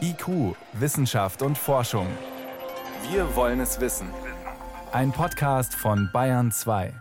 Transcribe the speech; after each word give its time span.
IQ, 0.00 0.56
Wissenschaft 0.72 1.42
und 1.42 1.56
Forschung. 1.56 2.06
Wir 3.10 3.34
wollen 3.36 3.60
es 3.60 3.80
wissen. 3.80 4.08
Ein 4.92 5.12
Podcast 5.12 5.74
von 5.74 6.10
Bayern 6.12 6.50
2. 6.50 6.92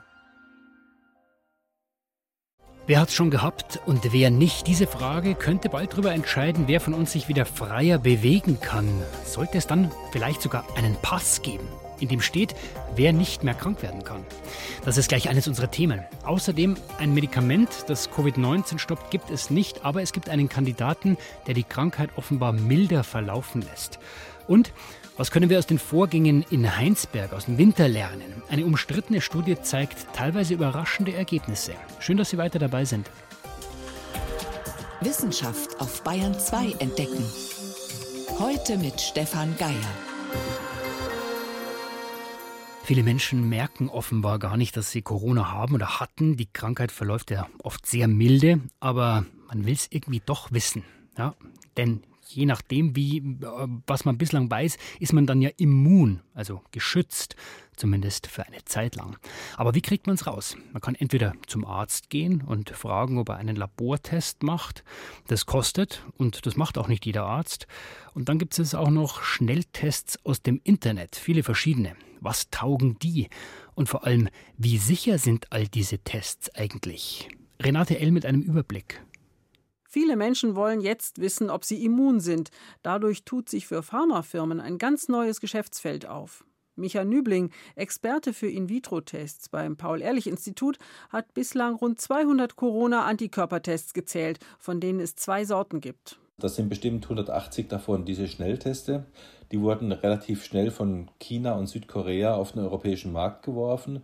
Wer 2.88 3.00
hat 3.00 3.10
es 3.10 3.14
schon 3.14 3.30
gehabt 3.30 3.80
und 3.86 4.14
wer 4.14 4.32
nicht? 4.32 4.68
Diese 4.68 4.88
Frage 4.88 5.36
könnte 5.36 5.70
bald 5.70 5.94
darüber 5.94 6.12
entscheiden, 6.12 6.68
wer 6.68 6.82
von 6.82 6.94
uns 6.94 7.12
sich 7.12 7.28
wieder 7.28 7.46
freier 7.46 8.00
bewegen 8.00 8.60
kann. 8.60 8.88
Sollte 9.26 9.58
es 9.58 9.68
dann 9.68 9.92
vielleicht 10.12 10.42
sogar 10.42 10.66
einen 10.76 10.96
Pass 11.02 11.42
geben? 11.42 11.68
In 12.02 12.10
dem 12.10 12.22
steht, 12.22 12.56
wer 12.96 13.14
nicht 13.14 13.44
mehr 13.44 13.54
krank 13.54 13.82
werden 13.82 14.04
kann. 14.04 14.26
Das 14.86 14.98
ist 14.98 15.10
gleich 15.10 15.30
eines 15.30 15.48
unserer 15.48 15.72
Themen. 15.72 16.02
Außerdem 16.24 16.76
ein 16.98 17.14
Medikament, 17.14 17.70
das 17.88 18.10
Covid-19 18.10 18.80
stoppt, 18.80 19.12
gibt 19.12 19.30
es 19.30 19.50
nicht, 19.50 19.86
aber 19.86 20.02
es 20.02 20.14
gibt 20.14 20.30
einen 20.30 20.50
Kandidaten, 20.50 21.18
der 21.48 21.54
die 21.54 21.64
Krankheit 21.64 22.10
offenbar 22.16 22.54
milder 22.54 23.04
verlaufen 23.04 23.62
lässt. 23.62 24.00
Und 24.48 24.74
was 25.18 25.32
können 25.32 25.50
wir 25.50 25.60
aus 25.60 25.68
den 25.68 25.80
Vorgängen 25.80 26.46
in 26.50 26.78
Heinsberg 26.78 27.34
aus 27.34 27.46
dem 27.46 27.58
Winter 27.58 27.90
lernen? 27.90 28.42
Eine 28.50 28.66
umstrittene 28.66 29.20
Studie 29.20 29.58
zeigt 29.62 30.14
teilweise 30.14 30.54
überraschende 30.54 31.14
Ergebnisse. 31.14 31.74
Schön, 32.00 32.16
dass 32.16 32.30
Sie 32.30 32.38
weiter 32.38 32.58
dabei 32.58 32.86
sind. 32.86 33.10
Wissenschaft 35.02 35.80
auf 35.80 36.04
Bayern 36.04 36.38
2 36.38 36.76
entdecken. 36.80 37.24
Heute 38.40 38.78
mit 38.78 39.02
Stefan 39.02 39.56
Geier. 39.58 40.69
Viele 42.90 43.04
Menschen 43.04 43.48
merken 43.48 43.88
offenbar 43.88 44.40
gar 44.40 44.58
nicht, 44.58 44.76
dass 44.76 44.90
sie 44.90 45.04
Corona 45.04 45.52
haben 45.52 45.76
oder 45.76 46.00
hatten. 46.00 46.38
Die 46.38 46.52
Krankheit 46.52 46.92
verläuft 46.92 47.30
ja 47.30 47.48
oft 47.62 47.86
sehr 47.86 48.08
milde, 48.08 48.62
aber 48.80 49.28
man 49.48 49.68
will 49.68 49.76
es 49.76 49.86
irgendwie 49.92 50.24
doch 50.26 50.52
wissen. 50.52 50.82
Ja? 51.16 51.36
Denn 51.78 52.02
je 52.30 52.46
nachdem, 52.46 52.96
wie, 52.96 53.18
äh, 53.18 53.68
was 53.88 54.06
man 54.06 54.18
bislang 54.18 54.50
weiß, 54.50 54.78
ist 55.00 55.14
man 55.14 55.26
dann 55.26 55.42
ja 55.42 55.50
immun, 55.58 56.22
also 56.34 56.62
geschützt, 56.72 57.36
zumindest 57.76 58.28
für 58.28 58.46
eine 58.46 58.64
Zeit 58.66 58.96
lang. 58.96 59.18
Aber 59.56 59.74
wie 59.74 59.82
kriegt 59.82 60.08
man 60.08 60.16
es 60.16 60.28
raus? 60.28 60.56
Man 60.72 60.82
kann 60.82 60.96
entweder 60.96 61.34
zum 61.48 61.66
Arzt 61.66 62.10
gehen 62.10 62.42
und 62.42 62.70
fragen, 62.72 63.18
ob 63.18 63.30
er 63.30 63.38
einen 63.38 63.56
Labortest 63.56 64.44
macht. 64.44 64.84
Das 65.28 65.46
kostet 65.46 66.04
und 66.18 66.46
das 66.46 66.56
macht 66.56 66.78
auch 66.78 66.88
nicht 66.88 67.06
jeder 67.06 67.26
Arzt. 67.26 67.68
Und 68.14 68.30
dann 68.30 68.38
gibt 68.38 68.58
es 68.60 68.76
auch 68.76 68.90
noch 68.90 69.24
Schnelltests 69.24 70.24
aus 70.26 70.42
dem 70.42 70.62
Internet, 70.64 71.16
viele 71.16 71.44
verschiedene. 71.44 71.96
Was 72.22 72.50
taugen 72.50 73.00
die? 73.00 73.30
Und 73.76 73.88
vor 73.88 74.06
allem, 74.06 74.28
wie 74.58 74.78
sicher 74.78 75.18
sind 75.18 75.54
all 75.54 75.68
diese 75.68 76.00
Tests 76.00 76.54
eigentlich? 76.54 77.30
Renate 77.62 78.00
L. 78.00 78.12
mit 78.12 78.26
einem 78.26 78.42
Überblick. 78.42 79.02
Viele 79.92 80.18
Menschen 80.18 80.56
wollen 80.56 80.82
jetzt 80.82 81.20
wissen, 81.20 81.50
ob 81.50 81.66
sie 81.66 81.84
immun 81.84 82.20
sind. 82.20 82.52
Dadurch 82.84 83.24
tut 83.26 83.50
sich 83.50 83.66
für 83.66 83.82
Pharmafirmen 83.82 84.60
ein 84.60 84.78
ganz 84.78 85.08
neues 85.08 85.42
Geschäftsfeld 85.42 86.06
auf. 86.06 86.46
Micha 86.76 87.04
Nübling, 87.04 87.50
Experte 87.76 88.34
für 88.34 88.48
In-vitro-Tests 88.52 89.50
beim 89.50 89.78
Paul-Ehrlich-Institut, 89.78 90.78
hat 91.10 91.34
bislang 91.34 91.74
rund 91.74 92.00
200 92.00 92.56
Corona-Antikörpertests 92.56 93.96
gezählt, 93.96 94.38
von 94.60 94.80
denen 94.80 95.00
es 95.00 95.16
zwei 95.16 95.44
Sorten 95.44 95.82
gibt. 95.82 96.20
Das 96.38 96.56
sind 96.56 96.70
bestimmt 96.70 97.06
180 97.06 97.68
davon 97.68 98.06
diese 98.06 98.28
Schnellteste. 98.28 99.08
Die 99.52 99.60
wurden 99.60 99.92
relativ 99.92 100.46
schnell 100.46 100.70
von 100.70 101.10
China 101.20 101.54
und 101.54 101.66
Südkorea 101.66 102.36
auf 102.36 102.52
den 102.52 102.62
europäischen 102.62 103.12
Markt 103.12 103.44
geworfen. 103.44 104.04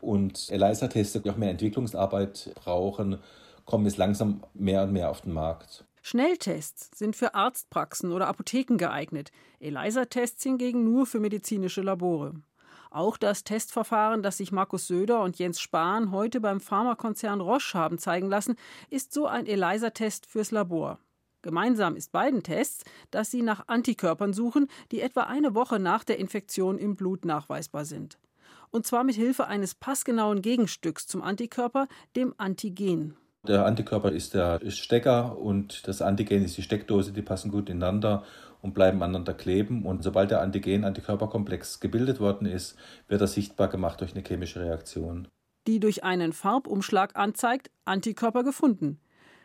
Und 0.00 0.52
ELISA-Teste, 0.52 1.20
die 1.20 1.30
auch 1.30 1.36
mehr 1.36 1.50
Entwicklungsarbeit 1.50 2.52
brauchen, 2.54 3.18
kommen 3.66 3.84
jetzt 3.84 3.98
langsam 3.98 4.42
mehr 4.54 4.82
und 4.84 4.92
mehr 4.92 5.10
auf 5.10 5.20
den 5.20 5.32
Markt. 5.32 5.84
Schnelltests 6.00 6.96
sind 6.96 7.16
für 7.16 7.34
Arztpraxen 7.34 8.12
oder 8.12 8.28
Apotheken 8.28 8.76
geeignet, 8.78 9.32
ELISA-Tests 9.58 10.42
hingegen 10.44 10.84
nur 10.84 11.04
für 11.04 11.18
medizinische 11.18 11.82
Labore. 11.82 12.34
Auch 12.90 13.16
das 13.16 13.42
Testverfahren, 13.42 14.22
das 14.22 14.36
sich 14.36 14.52
Markus 14.52 14.86
Söder 14.86 15.20
und 15.22 15.38
Jens 15.38 15.60
Spahn 15.60 16.12
heute 16.12 16.40
beim 16.40 16.60
Pharmakonzern 16.60 17.40
Roche 17.40 17.76
haben 17.76 17.98
zeigen 17.98 18.28
lassen, 18.28 18.54
ist 18.88 19.12
so 19.12 19.26
ein 19.26 19.46
ELISA-Test 19.46 20.26
fürs 20.26 20.52
Labor. 20.52 21.00
Gemeinsam 21.42 21.96
ist 21.96 22.12
beiden 22.12 22.42
Tests, 22.42 22.84
dass 23.10 23.30
sie 23.30 23.42
nach 23.42 23.68
Antikörpern 23.68 24.32
suchen, 24.32 24.68
die 24.92 25.00
etwa 25.00 25.22
eine 25.22 25.54
Woche 25.54 25.78
nach 25.78 26.04
der 26.04 26.18
Infektion 26.18 26.78
im 26.78 26.96
Blut 26.96 27.24
nachweisbar 27.24 27.84
sind. 27.84 28.18
Und 28.70 28.86
zwar 28.86 29.04
mit 29.04 29.16
Hilfe 29.16 29.46
eines 29.46 29.74
passgenauen 29.74 30.40
Gegenstücks 30.40 31.06
zum 31.06 31.22
Antikörper, 31.22 31.88
dem 32.14 32.34
Antigen. 32.36 33.16
Der 33.48 33.64
Antikörper 33.64 34.10
ist 34.10 34.34
der 34.34 34.60
Stecker 34.70 35.38
und 35.38 35.86
das 35.86 36.02
Antigen 36.02 36.44
ist 36.44 36.56
die 36.56 36.62
Steckdose, 36.62 37.12
die 37.12 37.22
passen 37.22 37.50
gut 37.50 37.68
ineinander 37.68 38.24
und 38.62 38.74
bleiben 38.74 39.02
aneinander 39.02 39.34
kleben. 39.34 39.84
Und 39.86 40.02
sobald 40.02 40.30
der 40.30 40.40
Antigen-Antikörperkomplex 40.40 41.80
gebildet 41.80 42.18
worden 42.20 42.46
ist, 42.46 42.76
wird 43.08 43.20
er 43.20 43.26
sichtbar 43.26 43.68
gemacht 43.68 44.00
durch 44.00 44.14
eine 44.14 44.24
chemische 44.24 44.60
Reaktion. 44.60 45.28
Die 45.66 45.80
durch 45.80 46.04
einen 46.04 46.32
Farbumschlag 46.32 47.16
anzeigt, 47.16 47.70
Antikörper 47.84 48.42
gefunden. 48.42 49.00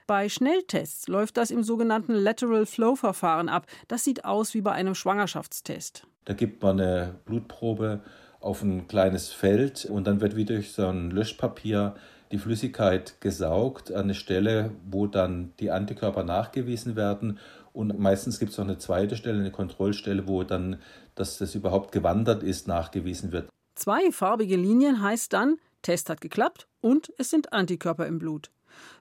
Bei 0.08 0.30
Schnelltests 0.30 1.08
läuft 1.08 1.38
das 1.38 1.52
im 1.52 1.64
sogenannten 1.64 2.14
Lateral 2.14 2.66
Flow 2.66 2.96
Verfahren 2.96 3.50
ab. 3.50 3.68
Das 3.88 4.04
sieht 4.04 4.26
aus 4.26 4.54
wie 4.54 4.62
bei 4.62 4.72
einem 4.72 4.96
Schwangerschaftstest. 4.96 6.08
Da 6.26 6.34
gibt 6.34 6.62
man 6.62 6.80
eine 6.80 7.16
Blutprobe 7.26 8.02
auf 8.40 8.64
ein 8.64 8.88
kleines 8.88 9.32
Feld 9.32 9.86
und 9.86 10.08
dann 10.08 10.20
wird 10.20 10.36
wie 10.36 10.46
durch 10.46 10.74
so 10.74 10.88
ein 10.88 11.12
Löschpapier 11.12 11.96
die 12.32 12.38
Flüssigkeit 12.38 13.20
gesaugt 13.20 13.92
an 13.92 14.04
eine 14.04 14.14
Stelle, 14.14 14.72
wo 14.90 15.08
dann 15.08 15.54
die 15.60 15.72
Antikörper 15.72 16.24
nachgewiesen 16.24 16.96
werden. 16.96 17.40
Und 17.74 17.98
meistens 18.00 18.40
gibt 18.40 18.52
es 18.52 18.58
noch 18.58 18.66
eine 18.66 18.78
zweite 18.78 19.16
Stelle, 19.16 19.40
eine 19.40 19.52
Kontrollstelle, 19.52 20.28
wo 20.28 20.44
dann, 20.44 20.82
dass 21.16 21.38
das 21.38 21.56
überhaupt 21.56 21.92
gewandert 21.92 22.44
ist, 22.44 22.68
nachgewiesen 22.68 23.32
wird. 23.32 23.50
Zwei 23.76 24.12
farbige 24.12 24.56
Linien 24.56 25.02
heißt 25.02 25.32
dann, 25.34 25.58
Test 25.82 26.10
hat 26.10 26.22
geklappt 26.22 26.68
und 26.82 27.12
es 27.18 27.30
sind 27.30 27.54
Antikörper 27.54 28.06
im 28.06 28.20
Blut. 28.20 28.52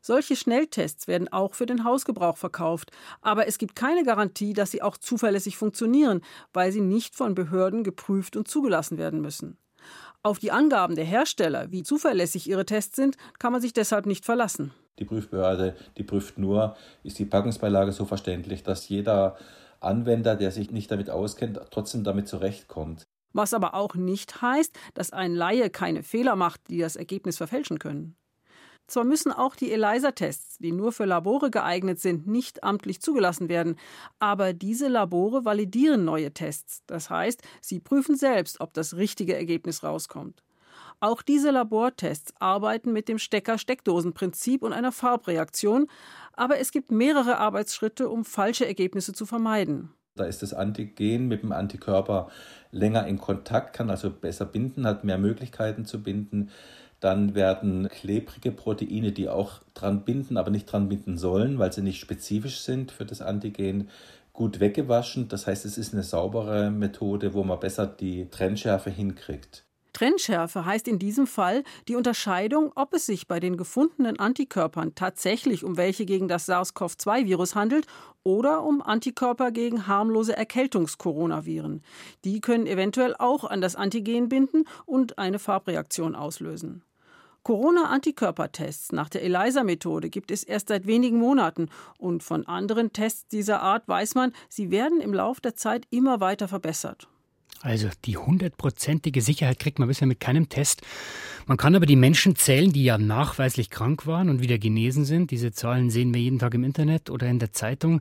Solche 0.00 0.36
Schnelltests 0.36 1.06
werden 1.06 1.28
auch 1.28 1.54
für 1.54 1.66
den 1.66 1.84
Hausgebrauch 1.84 2.36
verkauft, 2.36 2.90
aber 3.20 3.46
es 3.46 3.58
gibt 3.58 3.76
keine 3.76 4.04
Garantie, 4.04 4.52
dass 4.52 4.70
sie 4.70 4.82
auch 4.82 4.96
zuverlässig 4.96 5.56
funktionieren, 5.56 6.22
weil 6.52 6.72
sie 6.72 6.80
nicht 6.80 7.14
von 7.14 7.34
Behörden 7.34 7.84
geprüft 7.84 8.36
und 8.36 8.48
zugelassen 8.48 8.98
werden 8.98 9.20
müssen. 9.20 9.58
Auf 10.22 10.38
die 10.38 10.52
Angaben 10.52 10.96
der 10.96 11.06
Hersteller, 11.06 11.72
wie 11.72 11.82
zuverlässig 11.82 12.46
ihre 12.46 12.66
Tests 12.66 12.94
sind, 12.94 13.16
kann 13.38 13.52
man 13.52 13.62
sich 13.62 13.72
deshalb 13.72 14.04
nicht 14.04 14.26
verlassen. 14.26 14.74
Die 14.98 15.06
Prüfbehörde, 15.06 15.74
die 15.96 16.02
prüft 16.02 16.36
nur, 16.36 16.76
ist 17.02 17.18
die 17.18 17.24
Packungsbeilage 17.24 17.92
so 17.92 18.04
verständlich, 18.04 18.62
dass 18.62 18.86
jeder 18.90 19.38
Anwender, 19.80 20.36
der 20.36 20.50
sich 20.50 20.70
nicht 20.72 20.90
damit 20.90 21.08
auskennt, 21.08 21.58
trotzdem 21.70 22.04
damit 22.04 22.28
zurechtkommt. 22.28 23.04
Was 23.32 23.54
aber 23.54 23.72
auch 23.72 23.94
nicht 23.94 24.42
heißt, 24.42 24.78
dass 24.92 25.10
ein 25.10 25.34
Laie 25.34 25.70
keine 25.70 26.02
Fehler 26.02 26.36
macht, 26.36 26.60
die 26.68 26.78
das 26.78 26.96
Ergebnis 26.96 27.38
verfälschen 27.38 27.78
können. 27.78 28.14
Zwar 28.90 29.04
müssen 29.04 29.30
auch 29.30 29.54
die 29.54 29.70
ELISA-Tests, 29.70 30.58
die 30.58 30.72
nur 30.72 30.90
für 30.90 31.04
Labore 31.04 31.52
geeignet 31.52 32.00
sind, 32.00 32.26
nicht 32.26 32.64
amtlich 32.64 33.00
zugelassen 33.00 33.48
werden, 33.48 33.76
aber 34.18 34.52
diese 34.52 34.88
Labore 34.88 35.44
validieren 35.44 36.04
neue 36.04 36.32
Tests. 36.32 36.82
Das 36.88 37.08
heißt, 37.08 37.40
sie 37.60 37.78
prüfen 37.78 38.16
selbst, 38.16 38.60
ob 38.60 38.74
das 38.74 38.96
richtige 38.96 39.36
Ergebnis 39.36 39.84
rauskommt. 39.84 40.42
Auch 40.98 41.22
diese 41.22 41.52
Labortests 41.52 42.34
arbeiten 42.40 42.92
mit 42.92 43.08
dem 43.08 43.18
Stecker-Steckdosen-Prinzip 43.18 44.62
und 44.62 44.72
einer 44.72 44.90
Farbreaktion, 44.90 45.86
aber 46.32 46.58
es 46.58 46.72
gibt 46.72 46.90
mehrere 46.90 47.38
Arbeitsschritte, 47.38 48.08
um 48.08 48.24
falsche 48.24 48.66
Ergebnisse 48.66 49.12
zu 49.12 49.24
vermeiden. 49.24 49.94
Da 50.16 50.24
ist 50.24 50.42
das 50.42 50.52
Antigen 50.52 51.28
mit 51.28 51.44
dem 51.44 51.52
Antikörper 51.52 52.28
länger 52.72 53.06
in 53.06 53.18
Kontakt, 53.18 53.76
kann 53.76 53.88
also 53.88 54.10
besser 54.10 54.46
binden, 54.46 54.84
hat 54.84 55.04
mehr 55.04 55.18
Möglichkeiten 55.18 55.84
zu 55.84 56.02
binden. 56.02 56.50
Dann 57.00 57.34
werden 57.34 57.88
klebrige 57.88 58.52
Proteine, 58.52 59.12
die 59.12 59.28
auch 59.28 59.60
dran 59.74 60.04
binden, 60.04 60.36
aber 60.36 60.50
nicht 60.50 60.70
dran 60.70 60.88
binden 60.88 61.16
sollen, 61.16 61.58
weil 61.58 61.72
sie 61.72 61.82
nicht 61.82 61.98
spezifisch 61.98 62.60
sind 62.60 62.92
für 62.92 63.06
das 63.06 63.22
Antigen, 63.22 63.88
gut 64.32 64.60
weggewaschen. 64.60 65.28
Das 65.28 65.46
heißt, 65.46 65.64
es 65.64 65.78
ist 65.78 65.92
eine 65.94 66.02
saubere 66.02 66.70
Methode, 66.70 67.34
wo 67.34 67.42
man 67.42 67.58
besser 67.58 67.86
die 67.86 68.28
Trennschärfe 68.30 68.90
hinkriegt. 68.90 69.64
Trennschärfe 69.92 70.64
heißt 70.64 70.86
in 70.88 70.98
diesem 70.98 71.26
Fall 71.26 71.64
die 71.88 71.96
Unterscheidung, 71.96 72.72
ob 72.74 72.94
es 72.94 73.06
sich 73.06 73.26
bei 73.26 73.40
den 73.40 73.56
gefundenen 73.56 74.18
Antikörpern 74.18 74.94
tatsächlich 74.94 75.64
um 75.64 75.76
welche 75.76 76.06
gegen 76.06 76.28
das 76.28 76.46
SARS-CoV-2-Virus 76.48 77.54
handelt 77.54 77.86
oder 78.22 78.62
um 78.62 78.82
Antikörper 78.82 79.50
gegen 79.50 79.86
harmlose 79.86 80.36
Erkältungskoronaviren. 80.36 81.82
Die 82.24 82.40
können 82.40 82.66
eventuell 82.66 83.16
auch 83.18 83.44
an 83.44 83.60
das 83.60 83.74
Antigen 83.74 84.28
binden 84.28 84.64
und 84.86 85.18
eine 85.18 85.38
Farbreaktion 85.38 86.14
auslösen. 86.14 86.82
Corona-Antikörpertests 87.42 88.92
nach 88.92 89.08
der 89.08 89.22
ELISA-Methode 89.22 90.10
gibt 90.10 90.30
es 90.30 90.42
erst 90.42 90.68
seit 90.68 90.86
wenigen 90.86 91.18
Monaten 91.18 91.68
und 91.98 92.22
von 92.22 92.46
anderen 92.46 92.92
Tests 92.92 93.26
dieser 93.28 93.62
Art 93.62 93.88
weiß 93.88 94.14
man, 94.14 94.32
sie 94.48 94.70
werden 94.70 95.00
im 95.00 95.14
Laufe 95.14 95.40
der 95.40 95.56
Zeit 95.56 95.86
immer 95.90 96.20
weiter 96.20 96.48
verbessert. 96.48 97.08
Also 97.62 97.88
die 98.06 98.16
hundertprozentige 98.16 99.20
Sicherheit 99.20 99.58
kriegt 99.58 99.78
man 99.78 99.88
bisher 99.88 100.06
mit 100.06 100.20
keinem 100.20 100.48
Test. 100.48 100.80
Man 101.46 101.58
kann 101.58 101.74
aber 101.74 101.84
die 101.84 101.96
Menschen 101.96 102.36
zählen, 102.36 102.72
die 102.72 102.84
ja 102.84 102.96
nachweislich 102.96 103.68
krank 103.68 104.06
waren 104.06 104.30
und 104.30 104.40
wieder 104.40 104.58
genesen 104.58 105.04
sind. 105.04 105.30
Diese 105.30 105.52
Zahlen 105.52 105.90
sehen 105.90 106.14
wir 106.14 106.20
jeden 106.20 106.38
Tag 106.38 106.54
im 106.54 106.64
Internet 106.64 107.10
oder 107.10 107.26
in 107.26 107.38
der 107.38 107.52
Zeitung. 107.52 108.00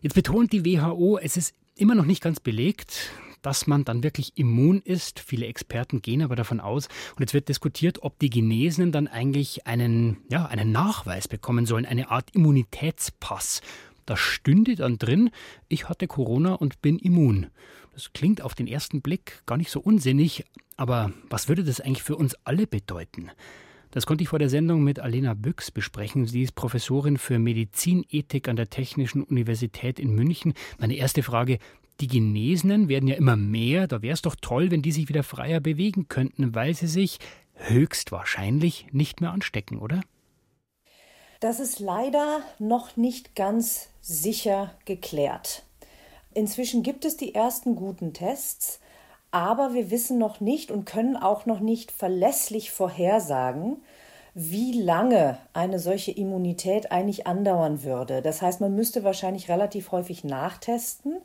Jetzt 0.00 0.14
betont 0.14 0.52
die 0.52 0.64
WHO, 0.64 1.18
es 1.18 1.36
ist 1.36 1.54
immer 1.76 1.94
noch 1.94 2.06
nicht 2.06 2.22
ganz 2.22 2.40
belegt, 2.40 3.10
dass 3.44 3.66
man 3.66 3.84
dann 3.84 4.02
wirklich 4.02 4.32
immun 4.36 4.80
ist. 4.80 5.20
Viele 5.20 5.46
Experten 5.46 6.00
gehen 6.00 6.22
aber 6.22 6.34
davon 6.34 6.60
aus. 6.60 6.88
Und 7.10 7.20
jetzt 7.20 7.34
wird 7.34 7.48
diskutiert, 7.48 8.02
ob 8.02 8.18
die 8.18 8.30
Genesenen 8.30 8.90
dann 8.90 9.06
eigentlich 9.06 9.66
einen, 9.66 10.16
ja, 10.30 10.46
einen 10.46 10.72
Nachweis 10.72 11.28
bekommen 11.28 11.66
sollen, 11.66 11.84
eine 11.84 12.10
Art 12.10 12.30
Immunitätspass. 12.34 13.60
Da 14.06 14.16
stünde 14.16 14.76
dann 14.76 14.98
drin, 14.98 15.30
ich 15.68 15.88
hatte 15.88 16.06
Corona 16.06 16.54
und 16.54 16.80
bin 16.80 16.98
immun. 16.98 17.48
Das 17.92 18.12
klingt 18.12 18.40
auf 18.40 18.54
den 18.54 18.66
ersten 18.66 19.02
Blick 19.02 19.42
gar 19.46 19.56
nicht 19.56 19.70
so 19.70 19.80
unsinnig, 19.80 20.44
aber 20.76 21.12
was 21.28 21.48
würde 21.48 21.64
das 21.64 21.80
eigentlich 21.80 22.02
für 22.02 22.16
uns 22.16 22.34
alle 22.44 22.66
bedeuten? 22.66 23.30
Das 23.90 24.06
konnte 24.06 24.24
ich 24.24 24.28
vor 24.28 24.40
der 24.40 24.48
Sendung 24.48 24.82
mit 24.82 24.98
Alena 24.98 25.34
Büchs 25.34 25.70
besprechen. 25.70 26.26
Sie 26.26 26.42
ist 26.42 26.56
Professorin 26.56 27.16
für 27.16 27.38
Medizinethik 27.38 28.48
an 28.48 28.56
der 28.56 28.68
Technischen 28.68 29.22
Universität 29.22 30.00
in 30.00 30.12
München. 30.14 30.54
Meine 30.78 30.96
erste 30.96 31.22
Frage, 31.22 31.58
die 32.00 32.08
Genesenen 32.08 32.88
werden 32.88 33.08
ja 33.08 33.16
immer 33.16 33.36
mehr. 33.36 33.86
Da 33.86 34.02
wäre 34.02 34.14
es 34.14 34.22
doch 34.22 34.36
toll, 34.36 34.70
wenn 34.70 34.82
die 34.82 34.92
sich 34.92 35.08
wieder 35.08 35.22
freier 35.22 35.60
bewegen 35.60 36.08
könnten, 36.08 36.54
weil 36.54 36.74
sie 36.74 36.88
sich 36.88 37.18
höchstwahrscheinlich 37.54 38.86
nicht 38.92 39.20
mehr 39.20 39.32
anstecken, 39.32 39.78
oder? 39.78 40.00
Das 41.40 41.60
ist 41.60 41.78
leider 41.78 42.40
noch 42.58 42.96
nicht 42.96 43.36
ganz 43.36 43.88
sicher 44.00 44.74
geklärt. 44.84 45.64
Inzwischen 46.32 46.82
gibt 46.82 47.04
es 47.04 47.16
die 47.16 47.34
ersten 47.34 47.76
guten 47.76 48.12
Tests, 48.12 48.80
aber 49.30 49.74
wir 49.74 49.90
wissen 49.90 50.18
noch 50.18 50.40
nicht 50.40 50.70
und 50.70 50.84
können 50.84 51.16
auch 51.16 51.46
noch 51.46 51.60
nicht 51.60 51.92
verlässlich 51.92 52.70
vorhersagen, 52.70 53.82
wie 54.34 54.80
lange 54.80 55.38
eine 55.52 55.78
solche 55.78 56.10
Immunität 56.10 56.90
eigentlich 56.90 57.26
andauern 57.26 57.84
würde. 57.84 58.20
Das 58.20 58.42
heißt, 58.42 58.60
man 58.60 58.74
müsste 58.74 59.04
wahrscheinlich 59.04 59.48
relativ 59.48 59.92
häufig 59.92 60.24
nachtesten 60.24 61.18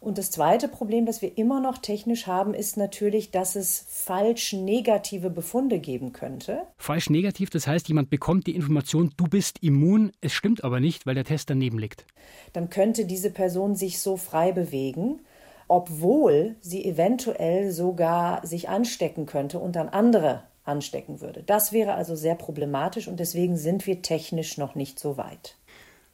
und 0.00 0.16
das 0.16 0.30
zweite 0.30 0.66
Problem, 0.66 1.04
das 1.04 1.20
wir 1.20 1.36
immer 1.36 1.60
noch 1.60 1.76
technisch 1.76 2.26
haben, 2.26 2.54
ist 2.54 2.78
natürlich, 2.78 3.30
dass 3.30 3.54
es 3.54 3.84
falsch 3.86 4.54
negative 4.54 5.28
Befunde 5.28 5.78
geben 5.78 6.14
könnte. 6.14 6.62
Falsch 6.78 7.10
negativ, 7.10 7.50
das 7.50 7.66
heißt, 7.66 7.86
jemand 7.88 8.08
bekommt 8.08 8.46
die 8.46 8.56
Information, 8.56 9.12
du 9.18 9.24
bist 9.24 9.62
immun, 9.62 10.10
es 10.22 10.32
stimmt 10.32 10.64
aber 10.64 10.80
nicht, 10.80 11.04
weil 11.04 11.14
der 11.14 11.24
Test 11.24 11.50
daneben 11.50 11.78
liegt. 11.78 12.06
Dann 12.54 12.70
könnte 12.70 13.04
diese 13.04 13.30
Person 13.30 13.76
sich 13.76 14.00
so 14.00 14.16
frei 14.16 14.52
bewegen, 14.52 15.20
obwohl 15.68 16.56
sie 16.62 16.84
eventuell 16.84 17.70
sogar 17.70 18.46
sich 18.46 18.70
anstecken 18.70 19.26
könnte 19.26 19.58
und 19.58 19.76
dann 19.76 19.90
andere 19.90 20.44
anstecken 20.64 21.20
würde. 21.20 21.42
Das 21.42 21.72
wäre 21.72 21.94
also 21.94 22.16
sehr 22.16 22.36
problematisch 22.36 23.06
und 23.06 23.20
deswegen 23.20 23.56
sind 23.56 23.86
wir 23.86 24.00
technisch 24.00 24.56
noch 24.56 24.74
nicht 24.74 24.98
so 24.98 25.18
weit. 25.18 25.56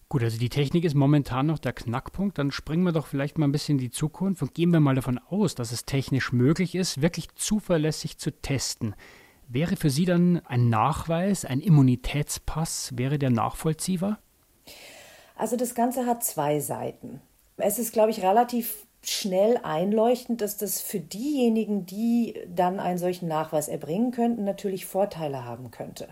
Gut, 0.08 0.22
also 0.22 0.38
die 0.38 0.48
Technik 0.48 0.84
ist 0.84 0.94
momentan 0.94 1.46
noch 1.46 1.58
der 1.58 1.72
Knackpunkt. 1.72 2.38
Dann 2.38 2.52
springen 2.52 2.84
wir 2.84 2.92
doch 2.92 3.06
vielleicht 3.06 3.38
mal 3.38 3.46
ein 3.46 3.52
bisschen 3.52 3.76
in 3.76 3.84
die 3.84 3.90
Zukunft 3.90 4.40
und 4.40 4.54
gehen 4.54 4.70
wir 4.70 4.78
mal 4.78 4.94
davon 4.94 5.18
aus, 5.18 5.56
dass 5.56 5.72
es 5.72 5.84
technisch 5.84 6.32
möglich 6.32 6.76
ist, 6.76 7.02
wirklich 7.02 7.34
zuverlässig 7.34 8.16
zu 8.18 8.30
testen. 8.30 8.94
Wäre 9.48 9.76
für 9.76 9.90
Sie 9.90 10.04
dann 10.04 10.40
ein 10.46 10.68
Nachweis, 10.68 11.44
ein 11.44 11.60
Immunitätspass, 11.60 12.92
wäre 12.96 13.18
der 13.18 13.30
nachvollziehbar? 13.30 14.18
Also 15.36 15.56
das 15.56 15.74
Ganze 15.74 16.06
hat 16.06 16.22
zwei 16.24 16.60
Seiten. 16.60 17.20
Es 17.56 17.78
ist, 17.78 17.92
glaube 17.92 18.10
ich, 18.10 18.22
relativ 18.22 18.86
schnell 19.02 19.58
einleuchtend, 19.62 20.40
dass 20.40 20.56
das 20.56 20.80
für 20.80 21.00
diejenigen, 21.00 21.86
die 21.86 22.34
dann 22.48 22.80
einen 22.80 22.98
solchen 22.98 23.28
Nachweis 23.28 23.68
erbringen 23.68 24.10
könnten, 24.10 24.44
natürlich 24.44 24.86
Vorteile 24.86 25.44
haben 25.44 25.70
könnte. 25.70 26.08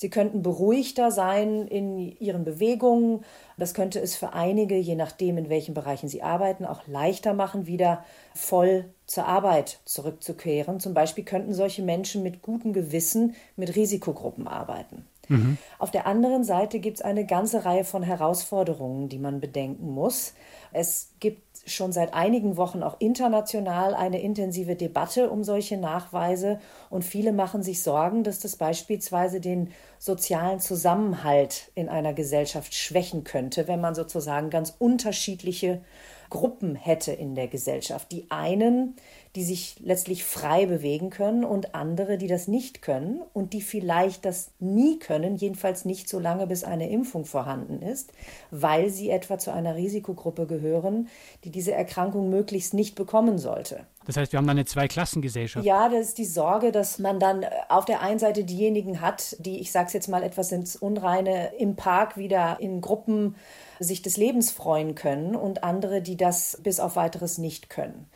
Sie 0.00 0.08
könnten 0.08 0.40
beruhigter 0.40 1.10
sein 1.10 1.68
in 1.68 1.98
ihren 1.98 2.42
Bewegungen. 2.42 3.22
Das 3.58 3.74
könnte 3.74 4.00
es 4.00 4.16
für 4.16 4.32
einige, 4.32 4.78
je 4.78 4.94
nachdem, 4.94 5.36
in 5.36 5.50
welchen 5.50 5.74
Bereichen 5.74 6.08
sie 6.08 6.22
arbeiten, 6.22 6.64
auch 6.64 6.86
leichter 6.86 7.34
machen, 7.34 7.66
wieder 7.66 8.02
voll 8.34 8.86
zur 9.04 9.26
Arbeit 9.26 9.78
zurückzukehren. 9.84 10.80
Zum 10.80 10.94
Beispiel 10.94 11.24
könnten 11.24 11.52
solche 11.52 11.82
Menschen 11.82 12.22
mit 12.22 12.40
gutem 12.40 12.72
Gewissen 12.72 13.34
mit 13.56 13.76
Risikogruppen 13.76 14.48
arbeiten. 14.48 15.04
Mhm. 15.28 15.58
Auf 15.78 15.90
der 15.90 16.06
anderen 16.06 16.44
Seite 16.44 16.78
gibt 16.78 16.96
es 16.96 17.02
eine 17.02 17.26
ganze 17.26 17.66
Reihe 17.66 17.84
von 17.84 18.02
Herausforderungen, 18.02 19.10
die 19.10 19.18
man 19.18 19.38
bedenken 19.38 19.90
muss. 19.90 20.32
Es 20.72 21.10
gibt 21.20 21.49
schon 21.66 21.92
seit 21.92 22.14
einigen 22.14 22.56
Wochen 22.56 22.82
auch 22.82 22.96
international 23.00 23.94
eine 23.94 24.20
intensive 24.20 24.76
Debatte 24.76 25.30
um 25.30 25.44
solche 25.44 25.76
Nachweise. 25.76 26.58
Und 26.88 27.04
viele 27.04 27.32
machen 27.32 27.62
sich 27.62 27.82
Sorgen, 27.82 28.24
dass 28.24 28.40
das 28.40 28.56
beispielsweise 28.56 29.40
den 29.40 29.70
sozialen 29.98 30.60
Zusammenhalt 30.60 31.70
in 31.74 31.88
einer 31.88 32.12
Gesellschaft 32.12 32.74
schwächen 32.74 33.24
könnte, 33.24 33.68
wenn 33.68 33.80
man 33.80 33.94
sozusagen 33.94 34.50
ganz 34.50 34.74
unterschiedliche 34.78 35.82
Gruppen 36.30 36.76
hätte 36.76 37.12
in 37.12 37.34
der 37.34 37.48
Gesellschaft. 37.48 38.10
Die 38.12 38.30
einen, 38.30 38.94
die 39.36 39.44
sich 39.44 39.76
letztlich 39.80 40.24
frei 40.24 40.66
bewegen 40.66 41.10
können 41.10 41.44
und 41.44 41.74
andere, 41.74 42.16
die 42.16 42.28
das 42.28 42.48
nicht 42.48 42.82
können 42.82 43.20
und 43.32 43.52
die 43.52 43.60
vielleicht 43.60 44.24
das 44.24 44.52
nie 44.58 44.98
können, 44.98 45.36
jedenfalls 45.36 45.84
nicht 45.84 46.08
so 46.08 46.18
lange, 46.18 46.46
bis 46.46 46.64
eine 46.64 46.88
Impfung 46.88 47.24
vorhanden 47.24 47.82
ist, 47.82 48.12
weil 48.50 48.90
sie 48.90 49.10
etwa 49.10 49.38
zu 49.38 49.52
einer 49.52 49.76
Risikogruppe 49.76 50.46
gehören, 50.46 51.08
die 51.44 51.50
diese 51.50 51.72
Erkrankung 51.72 52.30
möglichst 52.30 52.74
nicht 52.74 52.94
bekommen 52.94 53.38
sollte. 53.38 53.86
Das 54.10 54.16
heißt, 54.16 54.32
wir 54.32 54.38
haben 54.38 54.46
dann 54.48 54.56
eine 54.56 54.64
Zweiklassengesellschaft. 54.64 55.64
Ja, 55.64 55.88
das 55.88 56.08
ist 56.08 56.18
die 56.18 56.24
Sorge, 56.24 56.72
dass 56.72 56.98
man 56.98 57.20
dann 57.20 57.46
auf 57.68 57.84
der 57.84 58.00
einen 58.00 58.18
Seite 58.18 58.42
diejenigen 58.42 59.00
hat, 59.00 59.36
die, 59.38 59.60
ich 59.60 59.70
sage 59.70 59.86
es 59.86 59.92
jetzt 59.92 60.08
mal 60.08 60.24
etwas 60.24 60.50
ins 60.50 60.74
Unreine, 60.74 61.54
im 61.60 61.76
Park 61.76 62.16
wieder 62.16 62.58
in 62.58 62.80
Gruppen 62.80 63.36
sich 63.78 64.02
des 64.02 64.16
Lebens 64.16 64.50
freuen 64.50 64.96
können 64.96 65.36
und 65.36 65.62
andere, 65.62 66.02
die 66.02 66.16
das 66.16 66.58
bis 66.60 66.80
auf 66.80 66.96
weiteres 66.96 67.38
nicht 67.38 67.70
können. 67.70 68.06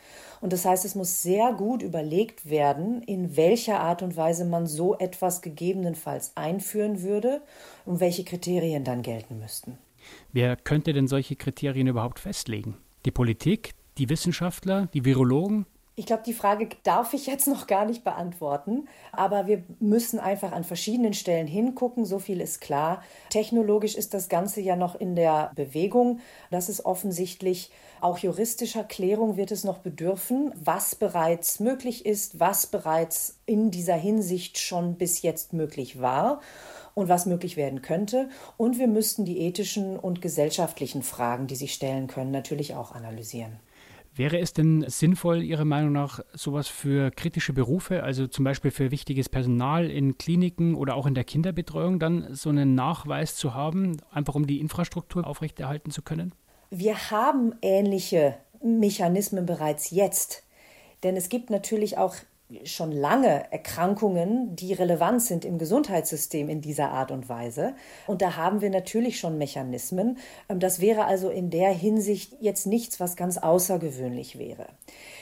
Und 0.41 0.51
das 0.51 0.65
heißt, 0.65 0.83
es 0.83 0.95
muss 0.95 1.23
sehr 1.23 1.53
gut 1.53 1.81
überlegt 1.81 2.49
werden, 2.49 3.01
in 3.01 3.37
welcher 3.37 3.79
Art 3.79 4.01
und 4.01 4.17
Weise 4.17 4.43
man 4.43 4.67
so 4.67 4.97
etwas 4.97 5.41
gegebenenfalls 5.41 6.33
einführen 6.35 7.03
würde 7.03 7.41
und 7.85 8.01
welche 8.01 8.25
Kriterien 8.25 8.83
dann 8.83 9.01
gelten 9.01 9.39
müssten. 9.39 9.77
Wer 10.33 10.57
könnte 10.57 10.91
denn 10.91 11.07
solche 11.07 11.37
Kriterien 11.37 11.87
überhaupt 11.87 12.19
festlegen? 12.19 12.75
Die 13.05 13.11
Politik, 13.11 13.75
die 13.97 14.09
Wissenschaftler, 14.09 14.89
die 14.93 15.05
Virologen? 15.05 15.65
Ich 15.97 16.05
glaube, 16.05 16.23
die 16.25 16.33
Frage 16.33 16.67
darf 16.83 17.13
ich 17.13 17.25
jetzt 17.25 17.47
noch 17.47 17.67
gar 17.67 17.85
nicht 17.85 18.03
beantworten, 18.03 18.89
aber 19.13 19.47
wir 19.47 19.63
müssen 19.79 20.19
einfach 20.19 20.51
an 20.51 20.65
verschiedenen 20.65 21.13
Stellen 21.13 21.47
hingucken, 21.47 22.03
so 22.03 22.19
viel 22.19 22.41
ist 22.41 22.59
klar. 22.59 23.01
Technologisch 23.29 23.95
ist 23.95 24.13
das 24.13 24.27
Ganze 24.27 24.59
ja 24.59 24.75
noch 24.75 24.95
in 24.95 25.15
der 25.15 25.51
Bewegung. 25.55 26.19
Das 26.51 26.67
ist 26.67 26.85
offensichtlich 26.85 27.71
auch 28.01 28.17
juristischer 28.17 28.83
Klärung 28.83 29.37
wird 29.37 29.51
es 29.51 29.63
noch 29.63 29.77
bedürfen, 29.77 30.51
was 30.61 30.95
bereits 30.95 31.61
möglich 31.61 32.05
ist, 32.05 32.41
was 32.41 32.67
bereits 32.67 33.39
in 33.45 33.71
dieser 33.71 33.95
Hinsicht 33.95 34.57
schon 34.59 34.95
bis 34.95 35.21
jetzt 35.21 35.53
möglich 35.53 36.01
war 36.01 36.41
und 36.93 37.07
was 37.07 37.25
möglich 37.25 37.55
werden 37.55 37.81
könnte. 37.81 38.27
Und 38.57 38.79
wir 38.79 38.87
müssten 38.87 39.23
die 39.23 39.39
ethischen 39.39 39.97
und 39.97 40.21
gesellschaftlichen 40.21 41.03
Fragen, 41.03 41.47
die 41.47 41.55
sich 41.55 41.73
stellen 41.73 42.07
können, 42.07 42.31
natürlich 42.31 42.75
auch 42.75 42.91
analysieren. 42.91 43.59
Wäre 44.17 44.39
es 44.39 44.53
denn 44.53 44.85
sinnvoll, 44.87 45.43
Ihrer 45.43 45.65
Meinung 45.65 45.91
nach, 45.91 46.21
sowas 46.33 46.69
für 46.69 47.11
kritische 47.11 47.51
Berufe, 47.51 48.01
also 48.01 48.27
zum 48.27 48.45
Beispiel 48.45 48.71
für 48.71 48.89
wichtiges 48.89 49.27
Personal 49.27 49.91
in 49.91 50.17
Kliniken 50.17 50.75
oder 50.75 50.95
auch 50.95 51.05
in 51.05 51.15
der 51.15 51.25
Kinderbetreuung, 51.25 51.99
dann 51.99 52.33
so 52.33 52.49
einen 52.49 52.75
Nachweis 52.75 53.35
zu 53.35 53.53
haben, 53.53 53.97
einfach 54.11 54.35
um 54.35 54.47
die 54.47 54.61
Infrastruktur 54.61 55.27
aufrechterhalten 55.27 55.91
zu 55.91 56.01
können? 56.01 56.33
Wir 56.69 57.11
haben 57.11 57.55
ähnliche 57.61 58.37
Mechanismen 58.63 59.45
bereits 59.45 59.91
jetzt. 59.91 60.43
Denn 61.03 61.17
es 61.17 61.27
gibt 61.27 61.49
natürlich 61.49 61.97
auch 61.97 62.15
schon 62.63 62.91
lange 62.91 63.51
Erkrankungen, 63.51 64.55
die 64.55 64.73
relevant 64.73 65.21
sind 65.21 65.45
im 65.45 65.57
Gesundheitssystem 65.57 66.47
in 66.47 66.61
dieser 66.61 66.91
Art 66.91 67.09
und 67.09 67.27
Weise. 67.27 67.73
Und 68.05 68.21
da 68.21 68.35
haben 68.35 68.61
wir 68.61 68.69
natürlich 68.69 69.19
schon 69.19 69.39
Mechanismen. 69.39 70.19
Ähm, 70.47 70.59
das 70.59 70.79
wäre 70.79 71.05
also 71.05 71.29
in 71.29 71.49
der 71.49 71.71
Hinsicht 71.71 72.35
jetzt 72.39 72.67
nichts, 72.67 72.99
was 72.99 73.15
ganz 73.15 73.37
außergewöhnlich 73.39 74.37
wäre. 74.37 74.67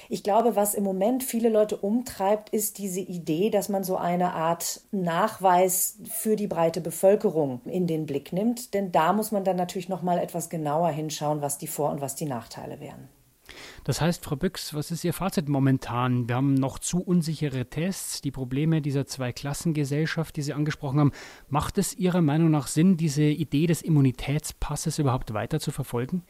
Ich 0.10 0.24
glaube, 0.24 0.58
was 0.58 0.74
im 0.74 0.84
Moment 0.84 1.24
viele 1.24 1.48
Leute 1.48 1.78
umtreibt, 1.78 2.50
ist 2.50 2.78
diese 2.78 3.00
Idee, 3.00 3.50
dass 3.50 3.70
man 3.70 3.86
so 3.86 3.96
eine 3.96 4.34
Art 4.34 4.82
Nachweis 4.92 5.98
für 6.10 6.36
die 6.36 6.48
breite 6.48 6.82
Bevölkerung 6.82 7.62
in 7.66 7.88
den 7.88 8.06
Blick 8.06 8.34
nimmt. 8.34 8.74
Denn 8.74 8.92
da 8.92 9.14
muss 9.14 9.32
man 9.32 9.46
dann 9.46 9.56
natürlich 9.56 9.88
noch 9.88 10.02
mal 10.02 10.20
etwas 10.20 10.50
genauer 10.50 10.90
hinschauen, 10.90 11.42
was 11.42 11.58
die 11.58 11.68
Vor- 11.68 11.92
und 11.92 12.02
was 12.02 12.16
die 12.16 12.26
Nachteile 12.26 12.82
wären. 12.82 13.08
Das 13.84 14.00
heißt, 14.00 14.24
Frau 14.24 14.38
Büchs, 14.38 14.74
was 14.74 14.92
ist 14.92 15.04
Ihr 15.04 15.14
Fazit 15.14 15.50
momentan? 15.50 16.30
Wir 16.30 16.36
haben 16.36 16.54
noch 16.54 16.80
zu 16.80 17.02
unsichere 17.02 17.66
Tests, 17.66 18.22
die 18.22 18.32
Probleme 18.32 18.82
dieser 18.82 19.06
Zweiklassengesellschaft, 19.06 20.38
die 20.38 20.42
Sie 20.42 20.54
angesprochen 20.54 21.00
haben. 21.00 21.12
Macht 21.50 21.78
es 21.78 21.94
Ihrer 21.94 22.22
Meinung 22.22 22.50
nach 22.50 22.68
Sinn, 22.68 22.96
diese 22.96 23.24
Idee 23.24 23.68
des 23.68 23.82
Immunitätspasses 23.82 25.00
überhaupt 25.00 25.34
weiter 25.34 25.60
zu 25.60 25.72
verfolgen? 25.72 26.24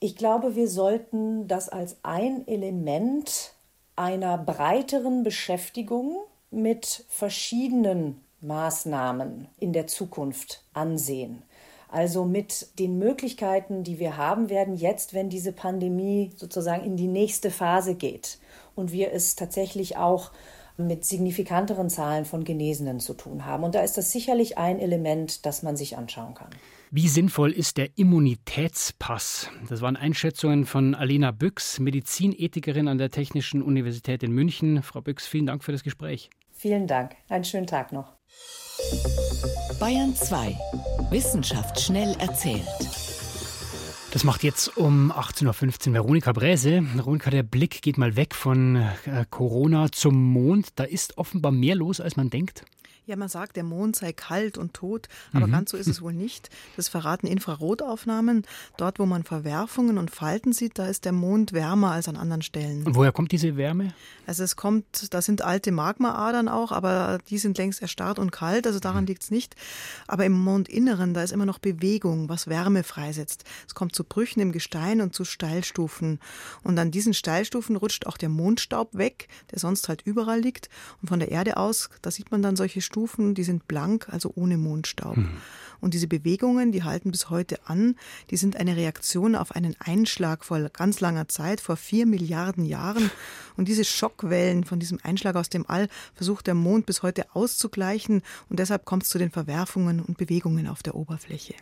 Ich 0.00 0.16
glaube, 0.16 0.56
wir 0.56 0.66
sollten 0.66 1.46
das 1.46 1.68
als 1.68 1.98
ein 2.02 2.48
Element 2.48 3.52
einer 3.94 4.38
breiteren 4.38 5.22
Beschäftigung 5.22 6.16
mit 6.50 7.04
verschiedenen 7.08 8.20
Maßnahmen 8.40 9.46
in 9.58 9.72
der 9.72 9.86
Zukunft 9.86 10.64
ansehen. 10.72 11.42
Also 11.90 12.24
mit 12.24 12.78
den 12.78 12.98
Möglichkeiten, 12.98 13.82
die 13.82 13.98
wir 13.98 14.16
haben 14.16 14.48
werden 14.48 14.76
jetzt, 14.76 15.12
wenn 15.12 15.28
diese 15.28 15.52
Pandemie 15.52 16.30
sozusagen 16.36 16.84
in 16.84 16.96
die 16.96 17.08
nächste 17.08 17.50
Phase 17.50 17.96
geht 17.96 18.38
und 18.76 18.92
wir 18.92 19.12
es 19.12 19.34
tatsächlich 19.34 19.96
auch 19.96 20.30
mit 20.76 21.04
signifikanteren 21.04 21.90
Zahlen 21.90 22.24
von 22.24 22.44
Genesenen 22.44 23.00
zu 23.00 23.14
tun 23.14 23.44
haben. 23.44 23.64
Und 23.64 23.74
da 23.74 23.82
ist 23.82 23.98
das 23.98 24.12
sicherlich 24.12 24.56
ein 24.56 24.78
Element, 24.78 25.44
das 25.44 25.62
man 25.62 25.76
sich 25.76 25.96
anschauen 25.96 26.34
kann. 26.34 26.50
Wie 26.92 27.08
sinnvoll 27.08 27.52
ist 27.52 27.76
der 27.76 27.90
Immunitätspass? 27.96 29.50
Das 29.68 29.80
waren 29.80 29.96
Einschätzungen 29.96 30.66
von 30.66 30.94
Alena 30.94 31.30
Büchs, 31.30 31.78
Medizinethikerin 31.78 32.88
an 32.88 32.98
der 32.98 33.10
Technischen 33.10 33.62
Universität 33.62 34.22
in 34.22 34.32
München. 34.32 34.82
Frau 34.82 35.00
Büchs, 35.00 35.26
vielen 35.26 35.46
Dank 35.46 35.62
für 35.62 35.72
das 35.72 35.82
Gespräch. 35.82 36.30
Vielen 36.52 36.86
Dank. 36.86 37.16
Einen 37.28 37.44
schönen 37.44 37.66
Tag 37.66 37.92
noch. 37.92 38.16
Bayern 39.78 40.14
2. 40.14 40.56
Wissenschaft 41.10 41.80
schnell 41.80 42.14
erzählt. 42.18 42.66
Das 44.12 44.24
macht 44.24 44.42
jetzt 44.42 44.76
um 44.76 45.12
18.15 45.12 45.88
Uhr 45.88 45.94
Veronika 45.94 46.32
Bräse. 46.32 46.82
Veronika, 46.94 47.30
der 47.30 47.42
Blick 47.42 47.82
geht 47.82 47.96
mal 47.96 48.16
weg 48.16 48.34
von 48.34 48.76
äh, 48.76 49.24
Corona 49.30 49.92
zum 49.92 50.20
Mond. 50.32 50.68
Da 50.76 50.84
ist 50.84 51.16
offenbar 51.18 51.52
mehr 51.52 51.76
los, 51.76 52.00
als 52.00 52.16
man 52.16 52.28
denkt. 52.28 52.64
Ja, 53.10 53.16
man 53.16 53.28
sagt, 53.28 53.56
der 53.56 53.64
Mond 53.64 53.96
sei 53.96 54.12
kalt 54.12 54.56
und 54.56 54.72
tot, 54.72 55.08
aber 55.32 55.48
mhm. 55.48 55.50
ganz 55.50 55.72
so 55.72 55.76
ist 55.76 55.88
es 55.88 56.00
wohl 56.00 56.12
nicht. 56.12 56.48
Das 56.76 56.88
verraten 56.88 57.26
Infrarotaufnahmen. 57.26 58.46
Dort, 58.76 59.00
wo 59.00 59.04
man 59.04 59.24
Verwerfungen 59.24 59.98
und 59.98 60.12
Falten 60.12 60.52
sieht, 60.52 60.78
da 60.78 60.86
ist 60.86 61.04
der 61.04 61.10
Mond 61.10 61.52
wärmer 61.52 61.90
als 61.90 62.06
an 62.06 62.14
anderen 62.14 62.42
Stellen. 62.42 62.86
Und 62.86 62.94
woher 62.94 63.10
kommt 63.10 63.32
diese 63.32 63.56
Wärme? 63.56 63.94
Also 64.28 64.44
es 64.44 64.54
kommt, 64.54 65.12
da 65.12 65.22
sind 65.22 65.42
alte 65.42 65.72
Magmaadern 65.72 66.48
auch, 66.48 66.70
aber 66.70 67.18
die 67.28 67.38
sind 67.38 67.58
längst 67.58 67.82
erstarrt 67.82 68.20
und 68.20 68.30
kalt, 68.30 68.64
also 68.68 68.78
daran 68.78 69.02
mhm. 69.02 69.08
liegt 69.08 69.24
es 69.24 69.32
nicht. 69.32 69.56
Aber 70.06 70.24
im 70.24 70.38
Mondinneren, 70.38 71.12
da 71.12 71.24
ist 71.24 71.32
immer 71.32 71.46
noch 71.46 71.58
Bewegung, 71.58 72.28
was 72.28 72.46
Wärme 72.46 72.84
freisetzt. 72.84 73.42
Es 73.66 73.74
kommt 73.74 73.96
zu 73.96 74.04
Brüchen 74.04 74.40
im 74.40 74.52
Gestein 74.52 75.00
und 75.00 75.16
zu 75.16 75.24
Steilstufen. 75.24 76.20
Und 76.62 76.78
an 76.78 76.92
diesen 76.92 77.12
Steilstufen 77.12 77.74
rutscht 77.74 78.06
auch 78.06 78.16
der 78.16 78.28
Mondstaub 78.28 78.96
weg, 78.96 79.26
der 79.50 79.58
sonst 79.58 79.88
halt 79.88 80.02
überall 80.02 80.38
liegt. 80.38 80.68
Und 81.02 81.08
von 81.08 81.18
der 81.18 81.32
Erde 81.32 81.56
aus, 81.56 81.90
da 82.02 82.12
sieht 82.12 82.30
man 82.30 82.40
dann 82.40 82.54
solche 82.54 82.80
Stufen 82.80 82.99
Stufen, 83.00 83.34
die 83.34 83.44
sind 83.44 83.66
blank, 83.66 84.08
also 84.10 84.30
ohne 84.34 84.58
Mondstaub. 84.58 85.16
Mhm. 85.16 85.30
Und 85.80 85.94
diese 85.94 86.06
Bewegungen, 86.06 86.72
die 86.72 86.84
halten 86.84 87.10
bis 87.10 87.30
heute 87.30 87.58
an, 87.66 87.96
die 88.30 88.36
sind 88.36 88.56
eine 88.56 88.76
Reaktion 88.76 89.34
auf 89.34 89.52
einen 89.52 89.76
Einschlag 89.78 90.44
vor 90.44 90.58
ganz 90.70 91.00
langer 91.00 91.28
Zeit, 91.28 91.60
vor 91.60 91.76
vier 91.76 92.06
Milliarden 92.06 92.64
Jahren. 92.64 93.10
Und 93.56 93.68
diese 93.68 93.84
Schockwellen 93.84 94.64
von 94.64 94.80
diesem 94.80 94.98
Einschlag 95.02 95.36
aus 95.36 95.48
dem 95.48 95.68
All 95.68 95.88
versucht 96.14 96.46
der 96.46 96.54
Mond 96.54 96.86
bis 96.86 97.02
heute 97.02 97.34
auszugleichen. 97.34 98.22
Und 98.48 98.58
deshalb 98.58 98.84
kommt 98.84 99.02
es 99.02 99.08
zu 99.10 99.18
den 99.18 99.30
Verwerfungen 99.30 100.00
und 100.00 100.16
Bewegungen 100.18 100.66
auf 100.66 100.82
der 100.82 100.94
Oberfläche. 100.94 101.54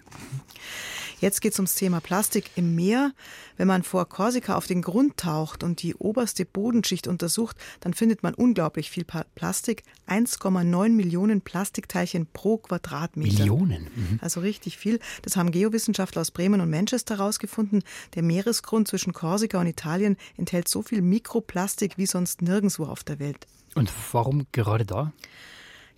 Jetzt 1.20 1.40
geht 1.40 1.52
es 1.52 1.58
ums 1.58 1.74
Thema 1.74 2.00
Plastik 2.00 2.50
im 2.54 2.76
Meer. 2.76 3.12
Wenn 3.56 3.66
man 3.66 3.82
vor 3.82 4.08
Korsika 4.08 4.54
auf 4.54 4.66
den 4.66 4.82
Grund 4.82 5.16
taucht 5.16 5.64
und 5.64 5.82
die 5.82 5.96
oberste 5.96 6.44
Bodenschicht 6.44 7.08
untersucht, 7.08 7.56
dann 7.80 7.92
findet 7.92 8.22
man 8.22 8.34
unglaublich 8.34 8.90
viel 8.90 9.04
Plastik. 9.04 9.82
1,9 10.06 10.90
Millionen 10.90 11.40
Plastikteilchen 11.40 12.28
pro 12.32 12.58
Quadratmeter. 12.58 13.38
Millionen? 13.40 13.88
Mhm. 13.94 14.07
Also 14.20 14.40
richtig 14.40 14.78
viel. 14.78 14.98
Das 15.22 15.36
haben 15.36 15.50
Geowissenschaftler 15.50 16.22
aus 16.22 16.30
Bremen 16.30 16.60
und 16.60 16.70
Manchester 16.70 17.18
herausgefunden. 17.18 17.82
Der 18.14 18.22
Meeresgrund 18.22 18.88
zwischen 18.88 19.12
Korsika 19.12 19.60
und 19.60 19.66
Italien 19.66 20.16
enthält 20.36 20.68
so 20.68 20.82
viel 20.82 21.02
Mikroplastik 21.02 21.98
wie 21.98 22.06
sonst 22.06 22.42
nirgendwo 22.42 22.84
auf 22.84 23.04
der 23.04 23.18
Welt. 23.18 23.46
Und 23.74 23.92
warum 24.12 24.46
gerade 24.52 24.84
da? 24.84 25.12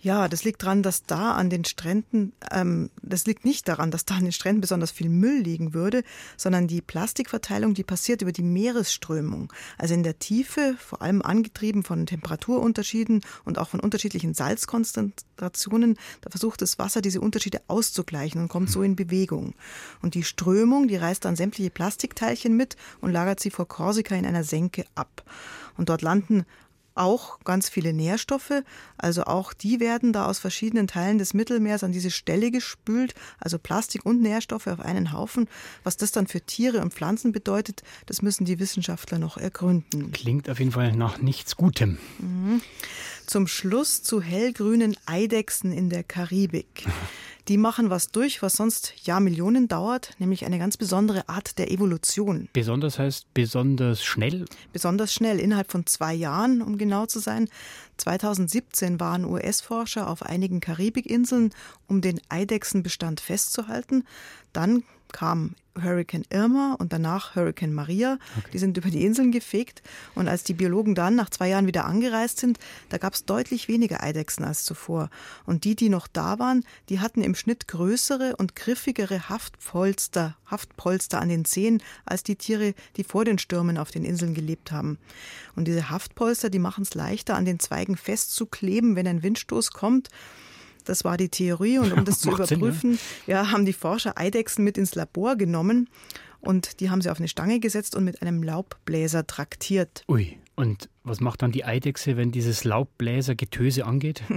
Ja, 0.03 0.27
das 0.27 0.43
liegt 0.43 0.63
daran, 0.63 0.81
dass 0.81 1.03
da 1.03 1.33
an 1.33 1.51
den 1.51 1.63
Stränden, 1.63 2.33
ähm, 2.49 2.89
das 3.03 3.27
liegt 3.27 3.45
nicht 3.45 3.67
daran, 3.67 3.91
dass 3.91 4.03
da 4.03 4.15
an 4.15 4.23
den 4.23 4.31
Stränden 4.31 4.59
besonders 4.59 4.89
viel 4.89 5.09
Müll 5.09 5.41
liegen 5.41 5.75
würde, 5.75 6.03
sondern 6.37 6.67
die 6.67 6.81
Plastikverteilung, 6.81 7.75
die 7.75 7.83
passiert 7.83 8.23
über 8.23 8.31
die 8.31 8.41
Meeresströmung. 8.41 9.53
Also 9.77 9.93
in 9.93 10.01
der 10.01 10.17
Tiefe, 10.17 10.75
vor 10.79 11.03
allem 11.03 11.21
angetrieben 11.21 11.83
von 11.83 12.07
Temperaturunterschieden 12.07 13.21
und 13.45 13.59
auch 13.59 13.69
von 13.69 13.79
unterschiedlichen 13.79 14.33
Salzkonzentrationen, 14.33 15.97
da 16.21 16.31
versucht 16.31 16.63
das 16.63 16.79
Wasser 16.79 17.03
diese 17.03 17.21
Unterschiede 17.21 17.61
auszugleichen 17.67 18.41
und 18.41 18.47
kommt 18.47 18.71
so 18.71 18.81
in 18.81 18.95
Bewegung. 18.95 19.53
Und 20.01 20.15
die 20.15 20.23
Strömung, 20.23 20.87
die 20.87 20.95
reißt 20.95 21.25
dann 21.25 21.35
sämtliche 21.35 21.69
Plastikteilchen 21.69 22.57
mit 22.57 22.75
und 23.01 23.11
lagert 23.11 23.39
sie 23.39 23.51
vor 23.51 23.67
Korsika 23.67 24.15
in 24.15 24.25
einer 24.25 24.43
Senke 24.43 24.83
ab. 24.95 25.23
Und 25.77 25.89
dort 25.89 26.01
landen 26.01 26.45
auch 26.95 27.39
ganz 27.41 27.69
viele 27.69 27.93
Nährstoffe. 27.93 28.63
Also 28.97 29.23
auch 29.23 29.53
die 29.53 29.79
werden 29.79 30.13
da 30.13 30.25
aus 30.25 30.39
verschiedenen 30.39 30.87
Teilen 30.87 31.17
des 31.17 31.33
Mittelmeers 31.33 31.83
an 31.83 31.91
diese 31.91 32.11
Stelle 32.11 32.51
gespült. 32.51 33.13
Also 33.39 33.57
Plastik 33.59 34.05
und 34.05 34.21
Nährstoffe 34.21 34.67
auf 34.67 34.79
einen 34.79 35.13
Haufen. 35.13 35.47
Was 35.83 35.97
das 35.97 36.11
dann 36.11 36.27
für 36.27 36.41
Tiere 36.41 36.81
und 36.81 36.93
Pflanzen 36.93 37.31
bedeutet, 37.31 37.83
das 38.05 38.21
müssen 38.21 38.45
die 38.45 38.59
Wissenschaftler 38.59 39.19
noch 39.19 39.37
ergründen. 39.37 40.11
Klingt 40.11 40.49
auf 40.49 40.59
jeden 40.59 40.71
Fall 40.71 40.91
nach 40.93 41.19
nichts 41.19 41.55
Gutem. 41.55 41.97
Mhm. 42.19 42.61
Zum 43.31 43.47
Schluss 43.47 44.03
zu 44.03 44.21
hellgrünen 44.21 44.97
Eidechsen 45.05 45.71
in 45.71 45.89
der 45.89 46.03
Karibik. 46.03 46.85
Die 47.47 47.55
machen 47.55 47.89
was 47.89 48.11
durch, 48.11 48.41
was 48.41 48.51
sonst 48.51 49.07
Jahrmillionen 49.07 49.69
dauert, 49.69 50.15
nämlich 50.19 50.43
eine 50.43 50.59
ganz 50.59 50.75
besondere 50.75 51.29
Art 51.29 51.57
der 51.57 51.71
Evolution. 51.71 52.49
Besonders 52.51 52.99
heißt 52.99 53.33
besonders 53.33 54.03
schnell? 54.03 54.43
Besonders 54.73 55.13
schnell, 55.13 55.39
innerhalb 55.39 55.71
von 55.71 55.85
zwei 55.85 56.13
Jahren, 56.13 56.61
um 56.61 56.77
genau 56.77 57.05
zu 57.05 57.19
sein. 57.19 57.47
2017 57.95 58.99
waren 58.99 59.23
US-Forscher 59.23 60.09
auf 60.09 60.23
einigen 60.23 60.59
Karibikinseln, 60.59 61.53
um 61.87 62.01
den 62.01 62.19
Eidechsenbestand 62.27 63.21
festzuhalten. 63.21 64.03
Dann 64.51 64.83
kam 65.13 65.55
Hurricane 65.79 66.25
Irma 66.29 66.75
und 66.79 66.91
danach 66.91 67.35
Hurricane 67.35 67.73
Maria. 67.73 68.17
Okay. 68.37 68.49
Die 68.53 68.57
sind 68.59 68.77
über 68.77 68.89
die 68.89 69.05
Inseln 69.05 69.31
gefegt. 69.31 69.81
Und 70.15 70.27
als 70.27 70.43
die 70.43 70.53
Biologen 70.53 70.95
dann 70.95 71.15
nach 71.15 71.29
zwei 71.29 71.49
Jahren 71.49 71.67
wieder 71.67 71.85
angereist 71.85 72.39
sind, 72.39 72.59
da 72.89 72.97
gab 72.97 73.13
es 73.13 73.25
deutlich 73.25 73.67
weniger 73.67 74.03
Eidechsen 74.03 74.43
als 74.43 74.63
zuvor. 74.63 75.09
Und 75.45 75.63
die, 75.63 75.75
die 75.75 75.89
noch 75.89 76.07
da 76.07 76.39
waren, 76.39 76.65
die 76.89 76.99
hatten 76.99 77.21
im 77.21 77.35
Schnitt 77.35 77.67
größere 77.67 78.35
und 78.35 78.55
griffigere 78.55 79.29
Haftpolster, 79.29 80.35
Haftpolster 80.45 81.21
an 81.21 81.29
den 81.29 81.45
Zehen 81.45 81.81
als 82.05 82.23
die 82.23 82.35
Tiere, 82.35 82.73
die 82.97 83.03
vor 83.03 83.23
den 83.23 83.37
Stürmen 83.37 83.77
auf 83.77 83.91
den 83.91 84.03
Inseln 84.03 84.33
gelebt 84.33 84.71
haben. 84.71 84.97
Und 85.55 85.67
diese 85.67 85.89
Haftpolster, 85.89 86.49
die 86.49 86.59
machen 86.59 86.83
es 86.83 86.95
leichter, 86.95 87.35
an 87.35 87.45
den 87.45 87.59
Zweigen 87.59 87.95
festzukleben, 87.95 88.95
wenn 88.95 89.07
ein 89.07 89.23
Windstoß 89.23 89.71
kommt. 89.71 90.09
Das 90.83 91.03
war 91.03 91.17
die 91.17 91.29
Theorie. 91.29 91.79
Und 91.79 91.93
um 91.93 92.05
das 92.05 92.19
zu 92.21 92.31
überprüfen, 92.31 92.91
Sinn, 92.91 92.99
ja. 93.27 93.43
ja, 93.43 93.51
haben 93.51 93.65
die 93.65 93.73
Forscher 93.73 94.17
Eidechsen 94.17 94.63
mit 94.63 94.77
ins 94.77 94.95
Labor 94.95 95.35
genommen 95.35 95.89
und 96.41 96.79
die 96.79 96.89
haben 96.89 97.01
sie 97.01 97.09
auf 97.09 97.19
eine 97.19 97.27
Stange 97.27 97.59
gesetzt 97.59 97.95
und 97.95 98.03
mit 98.03 98.21
einem 98.21 98.43
Laubbläser 98.43 99.25
traktiert. 99.25 100.03
Ui. 100.07 100.37
Und 100.55 100.89
was 101.03 101.21
macht 101.21 101.41
dann 101.41 101.51
die 101.51 101.65
Eidechse, 101.65 102.17
wenn 102.17 102.31
dieses 102.31 102.63
Laubbläsergetöse 102.63 103.85
angeht? 103.85 104.21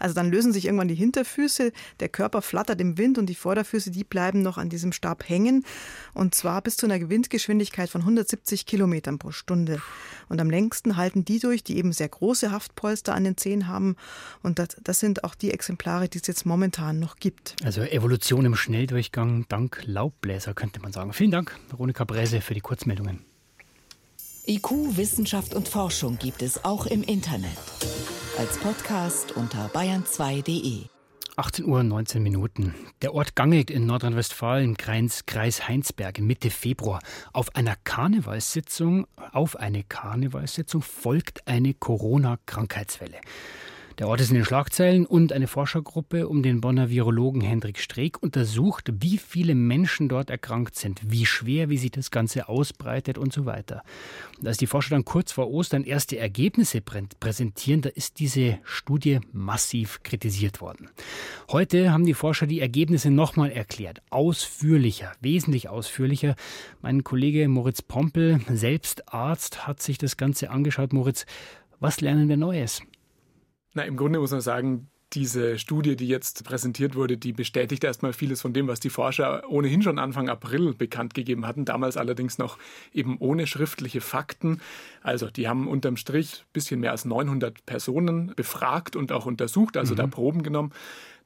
Also 0.00 0.14
dann 0.14 0.30
lösen 0.30 0.52
sich 0.52 0.66
irgendwann 0.66 0.88
die 0.88 0.94
Hinterfüße, 0.94 1.72
der 2.00 2.08
Körper 2.08 2.40
flattert 2.40 2.80
im 2.80 2.98
Wind 2.98 3.18
und 3.18 3.26
die 3.26 3.34
Vorderfüße, 3.34 3.90
die 3.90 4.04
bleiben 4.04 4.42
noch 4.42 4.56
an 4.58 4.68
diesem 4.68 4.92
Stab 4.92 5.28
hängen. 5.28 5.64
Und 6.14 6.34
zwar 6.34 6.62
bis 6.62 6.76
zu 6.76 6.86
einer 6.86 7.08
Windgeschwindigkeit 7.08 7.90
von 7.90 8.02
170 8.02 8.64
Kilometern 8.64 9.18
pro 9.18 9.32
Stunde. 9.32 9.80
Und 10.28 10.40
am 10.40 10.50
längsten 10.50 10.96
halten 10.96 11.24
die 11.24 11.40
durch, 11.40 11.64
die 11.64 11.78
eben 11.78 11.92
sehr 11.92 12.08
große 12.08 12.52
Haftpolster 12.52 13.14
an 13.14 13.24
den 13.24 13.36
Zehen 13.36 13.66
haben. 13.66 13.96
Und 14.42 14.58
das, 14.58 14.68
das 14.82 15.00
sind 15.00 15.24
auch 15.24 15.34
die 15.34 15.52
Exemplare, 15.52 16.08
die 16.08 16.18
es 16.18 16.26
jetzt 16.26 16.46
momentan 16.46 16.98
noch 16.98 17.16
gibt. 17.16 17.56
Also 17.64 17.82
Evolution 17.82 18.44
im 18.44 18.54
Schnelldurchgang 18.54 19.46
dank 19.48 19.82
Laubbläser, 19.84 20.54
könnte 20.54 20.80
man 20.80 20.92
sagen. 20.92 21.12
Vielen 21.12 21.32
Dank, 21.32 21.47
Veronika 21.68 22.04
Bräse, 22.04 22.40
für 22.40 22.54
die 22.54 22.60
Kurzmeldungen. 22.60 23.24
IQ, 24.46 24.96
Wissenschaft 24.96 25.54
und 25.54 25.68
Forschung 25.68 26.18
gibt 26.18 26.42
es 26.42 26.64
auch 26.64 26.86
im 26.86 27.02
Internet. 27.02 27.58
Als 28.38 28.56
Podcast 28.58 29.32
unter 29.32 29.66
bayern2.de. 29.68 30.86
18 31.38 31.66
Uhr 31.66 31.84
19 31.84 32.22
Minuten. 32.22 32.74
Der 33.00 33.14
Ort 33.14 33.36
Gangelt 33.36 33.70
in 33.70 33.86
Nordrhein-Westfalen, 33.86 34.76
Kreis, 34.76 35.24
Kreis 35.26 35.68
Heinsberg, 35.68 36.18
Mitte 36.18 36.50
Februar. 36.50 36.98
Auf 37.32 37.54
einer 37.54 37.76
Karnevalssitzung, 37.84 39.06
auf 39.32 39.54
eine 39.54 39.84
Karnevalssitzung 39.84 40.82
folgt 40.82 41.46
eine 41.46 41.74
Corona-Krankheitswelle. 41.74 43.20
Der 43.98 44.06
Ort 44.06 44.20
ist 44.20 44.28
in 44.28 44.36
den 44.36 44.44
Schlagzeilen 44.44 45.06
und 45.06 45.32
eine 45.32 45.48
Forschergruppe 45.48 46.28
um 46.28 46.44
den 46.44 46.60
Bonner 46.60 46.88
Virologen 46.88 47.40
Hendrik 47.40 47.80
Streeck 47.80 48.22
untersucht, 48.22 48.92
wie 49.00 49.18
viele 49.18 49.56
Menschen 49.56 50.08
dort 50.08 50.30
erkrankt 50.30 50.76
sind, 50.76 51.00
wie 51.10 51.26
schwer, 51.26 51.68
wie 51.68 51.78
sich 51.78 51.90
das 51.90 52.12
Ganze 52.12 52.48
ausbreitet 52.48 53.18
und 53.18 53.32
so 53.32 53.44
weiter. 53.44 53.82
Und 54.38 54.46
als 54.46 54.56
die 54.56 54.68
Forscher 54.68 54.90
dann 54.90 55.04
kurz 55.04 55.32
vor 55.32 55.50
Ostern 55.50 55.82
erste 55.82 56.16
Ergebnisse 56.16 56.80
präsentieren, 56.80 57.80
da 57.80 57.88
ist 57.88 58.20
diese 58.20 58.60
Studie 58.62 59.18
massiv 59.32 60.04
kritisiert 60.04 60.60
worden. 60.60 60.90
Heute 61.50 61.90
haben 61.90 62.06
die 62.06 62.14
Forscher 62.14 62.46
die 62.46 62.60
Ergebnisse 62.60 63.10
nochmal 63.10 63.50
erklärt, 63.50 64.00
ausführlicher, 64.10 65.10
wesentlich 65.20 65.68
ausführlicher. 65.68 66.36
Mein 66.82 67.02
Kollege 67.02 67.48
Moritz 67.48 67.82
Pompel, 67.82 68.42
selbst 68.48 69.12
Arzt, 69.12 69.66
hat 69.66 69.82
sich 69.82 69.98
das 69.98 70.16
Ganze 70.16 70.50
angeschaut. 70.50 70.92
Moritz, 70.92 71.26
was 71.80 72.00
lernen 72.00 72.28
wir 72.28 72.36
Neues? 72.36 72.80
Na, 73.78 73.84
im 73.84 73.96
Grunde 73.96 74.18
muss 74.18 74.32
man 74.32 74.40
sagen, 74.40 74.88
diese 75.12 75.56
Studie, 75.56 75.94
die 75.94 76.08
jetzt 76.08 76.42
präsentiert 76.42 76.96
wurde, 76.96 77.16
die 77.16 77.32
bestätigt 77.32 77.84
erstmal 77.84 78.12
vieles 78.12 78.40
von 78.40 78.52
dem, 78.52 78.66
was 78.66 78.80
die 78.80 78.90
Forscher 78.90 79.48
ohnehin 79.48 79.82
schon 79.82 80.00
Anfang 80.00 80.28
April 80.28 80.74
bekannt 80.74 81.14
gegeben 81.14 81.46
hatten, 81.46 81.64
damals 81.64 81.96
allerdings 81.96 82.38
noch 82.38 82.58
eben 82.92 83.18
ohne 83.18 83.46
schriftliche 83.46 84.00
Fakten. 84.00 84.60
Also 85.00 85.30
die 85.30 85.46
haben 85.46 85.68
unterm 85.68 85.96
Strich 85.96 86.40
ein 86.40 86.52
bisschen 86.52 86.80
mehr 86.80 86.90
als 86.90 87.04
900 87.04 87.64
Personen 87.66 88.32
befragt 88.34 88.96
und 88.96 89.12
auch 89.12 89.26
untersucht, 89.26 89.76
also 89.76 89.92
mhm. 89.92 89.98
da 89.98 90.06
Proben 90.08 90.42
genommen. 90.42 90.72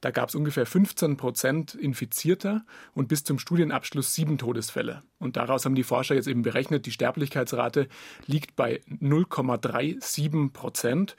Da 0.02 0.10
gab 0.10 0.28
es 0.28 0.34
ungefähr 0.34 0.66
15 0.66 1.16
Prozent 1.16 1.74
Infizierter 1.74 2.66
und 2.92 3.08
bis 3.08 3.24
zum 3.24 3.38
Studienabschluss 3.38 4.12
sieben 4.12 4.36
Todesfälle. 4.36 5.02
Und 5.18 5.38
daraus 5.38 5.64
haben 5.64 5.74
die 5.74 5.84
Forscher 5.84 6.16
jetzt 6.16 6.28
eben 6.28 6.42
berechnet, 6.42 6.84
die 6.84 6.90
Sterblichkeitsrate 6.90 7.88
liegt 8.26 8.56
bei 8.56 8.82
0,37 9.00 10.52
Prozent. 10.52 11.16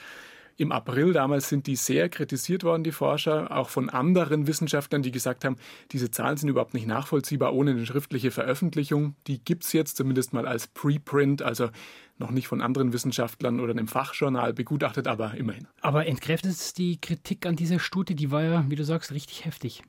Im 0.56 0.72
April 0.72 1.14
damals 1.14 1.50
sind 1.50 1.68
die 1.68 1.76
sehr 1.76 2.10
kritisiert 2.10 2.64
worden, 2.64 2.84
die 2.84 2.92
Forscher, 2.92 3.56
auch 3.56 3.70
von 3.70 3.90
anderen 3.90 4.46
Wissenschaftlern, 4.46 5.02
die 5.02 5.12
gesagt 5.12 5.46
haben, 5.46 5.56
diese 5.92 6.12
Zahlen 6.12 6.38
sind 6.38 6.50
überhaupt 6.50 6.74
nicht 6.74 6.86
nachvollziehbar 6.86 7.54
ohne 7.54 7.72
eine 7.72 7.86
schriftliche 7.86 8.32
Veröffentlichung. 8.32 9.16
Die 9.28 9.44
gibt 9.44 9.64
es 9.64 9.74
jetzt 9.74 9.98
zumindest 9.98 10.34
mal 10.34 10.48
als 10.48 10.68
Preprint, 10.68 11.42
also 11.42 11.70
noch 12.18 12.30
nicht 12.30 12.48
von 12.48 12.62
anderen 12.62 12.94
Wissenschaftlern 12.94 13.60
oder 13.60 13.72
einem 13.72 13.88
Fachjournal 13.88 14.54
begutachtet, 14.54 15.08
aber 15.08 15.34
immerhin. 15.36 15.68
Aber 15.82 16.06
entkräftet 16.06 16.52
es 16.52 16.74
die 16.74 17.02
Kritik 17.02 17.46
an 17.46 17.56
dieser 17.56 17.80
Studie, 17.80 18.16
die 18.16 18.30
war 18.30 18.44
ja, 18.44 18.66
wie 18.70 18.76
du 18.76 18.84
sagst, 18.84 19.12
richtig 19.12 19.46
heftig. 19.46 19.82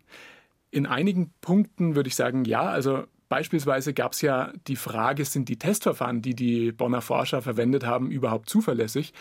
In 0.71 0.87
einigen 0.87 1.33
Punkten 1.41 1.95
würde 1.95 2.09
ich 2.09 2.17
sagen, 2.17 2.45
ja. 2.45 2.63
Also 2.63 3.05
Beispielsweise 3.29 3.95
gab 3.95 4.13
es 4.13 4.21
ja 4.21 4.53
die 4.69 4.77
Frage, 4.77 5.25
sind 5.25 5.49
die 5.49 5.59
Testverfahren, 5.59 6.23
die 6.23 6.35
die 6.35 6.73
Bonner 6.73 7.01
Forscher 7.01 7.43
verwendet 7.43 7.85
haben, 7.85 8.11
überhaupt 8.11 8.49
zuverlässig? 8.49 9.13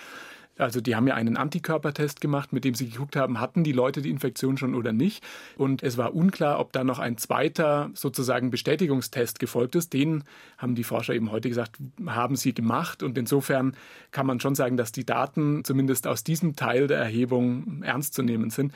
Also 0.57 0.81
die 0.81 0.95
haben 0.95 1.07
ja 1.07 1.15
einen 1.15 1.35
Antikörpertest 1.35 2.21
gemacht, 2.21 2.53
mit 2.53 2.63
dem 2.63 2.75
sie 2.75 2.89
geguckt 2.89 3.15
haben, 3.15 3.39
hatten 3.39 3.63
die 3.63 3.71
Leute 3.71 4.03
die 4.03 4.11
Infektion 4.11 4.57
schon 4.57 4.75
oder 4.75 4.93
nicht. 4.93 5.23
Und 5.57 5.81
es 5.81 5.97
war 5.97 6.13
unklar, 6.13 6.59
ob 6.59 6.71
da 6.73 6.83
noch 6.83 6.99
ein 6.99 7.17
zweiter 7.17 7.89
sozusagen 7.95 8.51
Bestätigungstest 8.51 9.39
gefolgt 9.39 9.75
ist. 9.75 9.93
Den 9.93 10.23
haben 10.59 10.75
die 10.75 10.83
Forscher 10.83 11.15
eben 11.15 11.31
heute 11.31 11.49
gesagt, 11.49 11.77
haben 12.05 12.35
sie 12.35 12.53
gemacht. 12.53 13.01
Und 13.01 13.17
insofern 13.17 13.75
kann 14.11 14.27
man 14.27 14.39
schon 14.39 14.53
sagen, 14.53 14.77
dass 14.77 14.91
die 14.91 15.05
Daten 15.05 15.63
zumindest 15.63 16.05
aus 16.05 16.23
diesem 16.23 16.55
Teil 16.55 16.85
der 16.85 16.99
Erhebung 16.99 17.81
ernst 17.81 18.13
zu 18.13 18.21
nehmen 18.21 18.51
sind. 18.51 18.73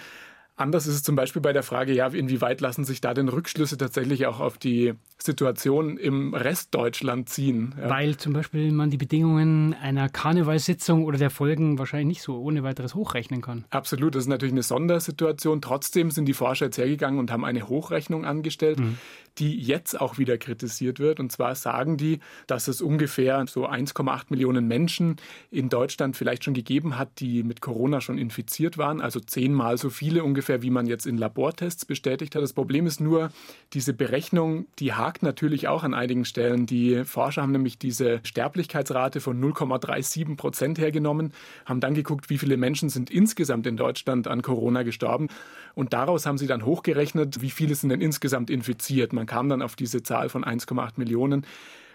Anders 0.55 0.87
ist 0.87 0.95
es 0.95 1.03
zum 1.03 1.15
Beispiel 1.15 1.41
bei 1.43 1.53
der 1.53 1.61
Frage, 1.61 1.93
ja, 1.93 2.07
inwieweit 2.07 2.61
lassen 2.61 2.83
sich 2.83 2.99
da 2.99 3.13
denn 3.13 3.29
Rückschlüsse 3.29 3.77
tatsächlich 3.77 4.25
auch 4.25 4.39
auf 4.39 4.57
die 4.57 4.95
Situation 5.19 5.97
im 5.97 6.33
Rest 6.33 6.73
Deutschland 6.73 7.29
ziehen? 7.29 7.75
Ja. 7.79 7.89
Weil 7.89 8.17
zum 8.17 8.33
Beispiel 8.33 8.71
man 8.71 8.89
die 8.89 8.97
Bedingungen 8.97 9.73
einer 9.73 10.09
Karnevalssitzung 10.09 11.05
oder 11.05 11.17
der 11.17 11.29
Folgen 11.29 11.79
wahrscheinlich 11.79 12.07
nicht 12.07 12.21
so 12.21 12.37
ohne 12.39 12.63
weiteres 12.63 12.95
hochrechnen 12.95 13.41
kann. 13.41 13.65
Absolut, 13.69 14.15
das 14.15 14.23
ist 14.23 14.29
natürlich 14.29 14.53
eine 14.53 14.63
Sondersituation. 14.63 15.61
Trotzdem 15.61 16.11
sind 16.11 16.25
die 16.25 16.33
Forscher 16.33 16.65
jetzt 16.65 16.77
hergegangen 16.77 17.19
und 17.19 17.31
haben 17.31 17.45
eine 17.45 17.67
Hochrechnung 17.67 18.25
angestellt. 18.25 18.79
Mhm 18.79 18.97
die 19.39 19.59
jetzt 19.59 19.99
auch 19.99 20.17
wieder 20.17 20.37
kritisiert 20.37 20.99
wird. 20.99 21.19
Und 21.19 21.31
zwar 21.31 21.55
sagen 21.55 21.97
die, 21.97 22.19
dass 22.47 22.67
es 22.67 22.81
ungefähr 22.81 23.45
so 23.47 23.67
1,8 23.67 24.25
Millionen 24.29 24.67
Menschen 24.67 25.17
in 25.51 25.69
Deutschland 25.69 26.17
vielleicht 26.17 26.43
schon 26.43 26.53
gegeben 26.53 26.97
hat, 26.97 27.19
die 27.19 27.43
mit 27.43 27.61
Corona 27.61 28.01
schon 28.01 28.17
infiziert 28.17 28.77
waren. 28.77 29.01
Also 29.01 29.19
zehnmal 29.19 29.77
so 29.77 29.89
viele 29.89 30.23
ungefähr, 30.23 30.61
wie 30.61 30.69
man 30.69 30.87
jetzt 30.87 31.05
in 31.05 31.17
Labortests 31.17 31.85
bestätigt 31.85 32.35
hat. 32.35 32.41
Das 32.41 32.53
Problem 32.53 32.87
ist 32.87 32.99
nur, 32.99 33.29
diese 33.73 33.93
Berechnung, 33.93 34.65
die 34.79 34.93
hakt 35.07 35.23
natürlich 35.23 35.69
auch 35.69 35.83
an 35.83 35.93
einigen 35.93 36.25
Stellen. 36.25 36.65
Die 36.65 37.05
Forscher 37.05 37.41
haben 37.41 37.53
nämlich 37.53 37.79
diese 37.79 38.19
Sterblichkeitsrate 38.23 39.21
von 39.21 39.41
0,37 39.41 40.35
Prozent 40.35 40.79
hergenommen, 40.79 41.31
haben 41.65 41.79
dann 41.79 41.93
geguckt, 41.93 42.29
wie 42.29 42.37
viele 42.37 42.57
Menschen 42.57 42.89
sind 42.89 43.09
insgesamt 43.09 43.65
in 43.67 43.77
Deutschland 43.77 44.27
an 44.27 44.41
Corona 44.41 44.83
gestorben. 44.83 45.29
Und 45.75 45.93
daraus 45.93 46.25
haben 46.25 46.37
sie 46.37 46.47
dann 46.47 46.65
hochgerechnet, 46.65 47.41
wie 47.41 47.51
viele 47.51 47.73
sind 47.75 47.89
denn 47.89 48.01
insgesamt 48.01 48.49
infiziert. 48.49 49.13
Man 49.13 49.27
kam 49.27 49.47
dann 49.47 49.61
auf 49.61 49.77
diese 49.77 50.03
Zahl 50.03 50.27
von 50.27 50.43
1,8 50.43 50.93
Millionen. 50.97 51.45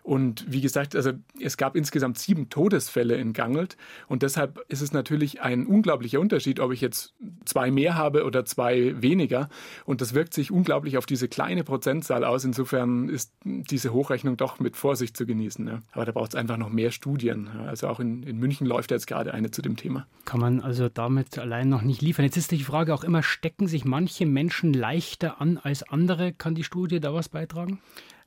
Und 0.03 0.45
wie 0.51 0.61
gesagt, 0.61 0.97
also 0.97 1.13
es 1.41 1.57
gab 1.57 1.77
insgesamt 1.77 2.19
sieben 2.19 2.49
Todesfälle 2.49 3.17
in 3.17 3.33
Gangelt. 3.33 3.77
Und 4.09 4.23
deshalb 4.23 4.65
ist 4.69 4.81
es 4.81 4.93
natürlich 4.93 5.43
ein 5.43 5.65
unglaublicher 5.65 6.19
Unterschied, 6.19 6.59
ob 6.59 6.73
ich 6.73 6.81
jetzt 6.81 7.15
zwei 7.45 7.71
mehr 7.71 7.95
habe 7.95 8.25
oder 8.25 8.45
zwei 8.45 9.01
weniger. 9.01 9.49
Und 9.85 10.01
das 10.01 10.13
wirkt 10.13 10.35
sich 10.35 10.51
unglaublich 10.51 10.99
auf 10.99 11.07
diese 11.07 11.29
kleine 11.29 11.63
Prozentzahl 11.63 12.25
aus. 12.25 12.45
Insofern 12.45 13.09
ist 13.09 13.33
diese 13.45 13.93
Hochrechnung 13.93 14.37
doch 14.37 14.59
mit 14.59 14.77
Vorsicht 14.77 15.17
zu 15.17 15.25
genießen. 15.25 15.65
Ne? 15.65 15.83
Aber 15.93 16.05
da 16.05 16.13
braucht 16.13 16.31
es 16.31 16.35
einfach 16.35 16.57
noch 16.57 16.71
mehr 16.71 16.91
Studien. 16.91 17.49
Also 17.67 17.87
auch 17.87 18.01
in, 18.01 18.25
in 18.25 18.39
München 18.39 18.67
läuft 18.67 18.91
jetzt 18.91 19.07
gerade 19.07 19.33
eine 19.33 19.53
zu 19.53 19.63
dem 19.63 19.77
Thema. 19.77 20.07
Kann 20.25 20.41
man 20.41 20.61
also 20.61 20.89
damit 20.89 21.39
allein 21.39 21.69
noch 21.69 21.83
nicht 21.83 22.03
liefern. 22.03 22.25
Jetzt 22.25 22.37
ist 22.37 22.51
die 22.51 22.59
Frage 22.65 22.93
auch 22.93 23.05
immer, 23.05 23.23
stecken 23.23 23.69
sich 23.69 23.85
manche 23.85 24.27
Menschen 24.27 24.73
leichter 24.73 25.41
an 25.41 25.59
als 25.59 25.89
andere? 25.89 26.33
Kann 26.33 26.57
die 26.57 26.65
Studie 26.65 26.99
da 26.99 27.15
was 27.15 27.29
beitragen? 27.29 27.79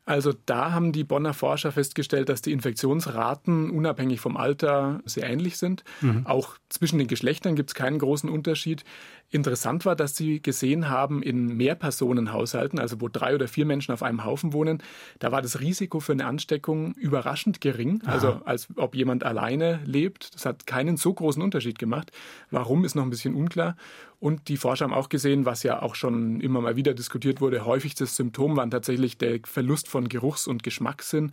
Also 0.05 0.33
da 0.45 0.71
haben 0.71 0.91
die 0.91 1.03
Bonner 1.03 1.33
Forscher 1.33 1.71
festgestellt, 1.71 2.29
dass 2.29 2.43
die 2.43 2.51
Infektionsraten 2.51 3.71
unabhängig 3.71 4.19
vom 4.19 4.37
Alter 4.37 5.01
sehr 5.05 5.27
ähnlich 5.27 5.57
sind. 5.57 5.83
Mhm. 6.01 6.27
Auch 6.27 6.57
zwischen 6.69 6.99
den 6.99 7.07
Geschlechtern 7.07 7.55
gibt 7.55 7.71
es 7.71 7.73
keinen 7.73 7.97
großen 7.97 8.29
Unterschied. 8.29 8.83
Interessant 9.31 9.83
war, 9.83 9.95
dass 9.95 10.15
sie 10.15 10.41
gesehen 10.41 10.89
haben, 10.89 11.23
in 11.23 11.57
Mehrpersonenhaushalten, 11.57 12.77
also 12.79 13.01
wo 13.01 13.09
drei 13.09 13.33
oder 13.33 13.47
vier 13.47 13.65
Menschen 13.65 13.91
auf 13.91 14.03
einem 14.03 14.23
Haufen 14.23 14.53
wohnen, 14.53 14.83
da 15.17 15.31
war 15.31 15.41
das 15.41 15.59
Risiko 15.59 15.99
für 15.99 16.11
eine 16.11 16.25
Ansteckung 16.25 16.93
überraschend 16.93 17.59
gering. 17.59 18.01
Aha. 18.05 18.13
Also 18.13 18.41
als 18.45 18.67
ob 18.75 18.95
jemand 18.95 19.23
alleine 19.23 19.81
lebt. 19.85 20.35
Das 20.35 20.45
hat 20.45 20.67
keinen 20.67 20.97
so 20.97 21.13
großen 21.13 21.41
Unterschied 21.41 21.79
gemacht. 21.79 22.11
Warum 22.51 22.85
ist 22.85 22.93
noch 22.93 23.03
ein 23.03 23.09
bisschen 23.09 23.33
unklar. 23.33 23.75
Und 24.25 24.47
die 24.47 24.57
Forscher 24.57 24.85
haben 24.85 24.93
auch 24.95 25.09
gesehen, 25.09 25.45
was 25.45 25.61
ja 25.61 25.83
auch 25.83 25.93
schon 25.93 26.41
immer 26.41 26.59
mal 26.59 26.75
wieder 26.75 26.95
diskutiert 26.95 27.41
wurde, 27.41 27.63
häufig 27.63 27.93
das 27.93 28.15
Symptom 28.15 28.57
waren 28.57 28.71
tatsächlich 28.71 29.19
der 29.19 29.37
Verlust 29.43 29.87
von 29.87 30.09
Geruchs- 30.09 30.47
und 30.47 30.63
Geschmackssinn. 30.63 31.29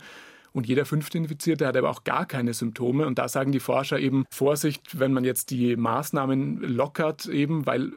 Und 0.51 0.67
jeder 0.67 0.85
fünfte 0.85 1.17
Infizierte 1.17 1.65
hat 1.65 1.75
aber 1.75 1.89
auch 1.89 2.03
gar 2.03 2.27
keine 2.27 2.53
Symptome. 2.53 3.07
Und 3.07 3.17
da 3.17 3.27
sagen 3.27 3.51
die 3.51 3.59
Forscher 3.59 3.97
eben 3.97 4.25
Vorsicht, 4.29 4.99
wenn 4.99 5.11
man 5.11 5.23
jetzt 5.23 5.49
die 5.49 5.75
Maßnahmen 5.75 6.61
lockert, 6.61 7.25
eben, 7.25 7.65
weil 7.65 7.93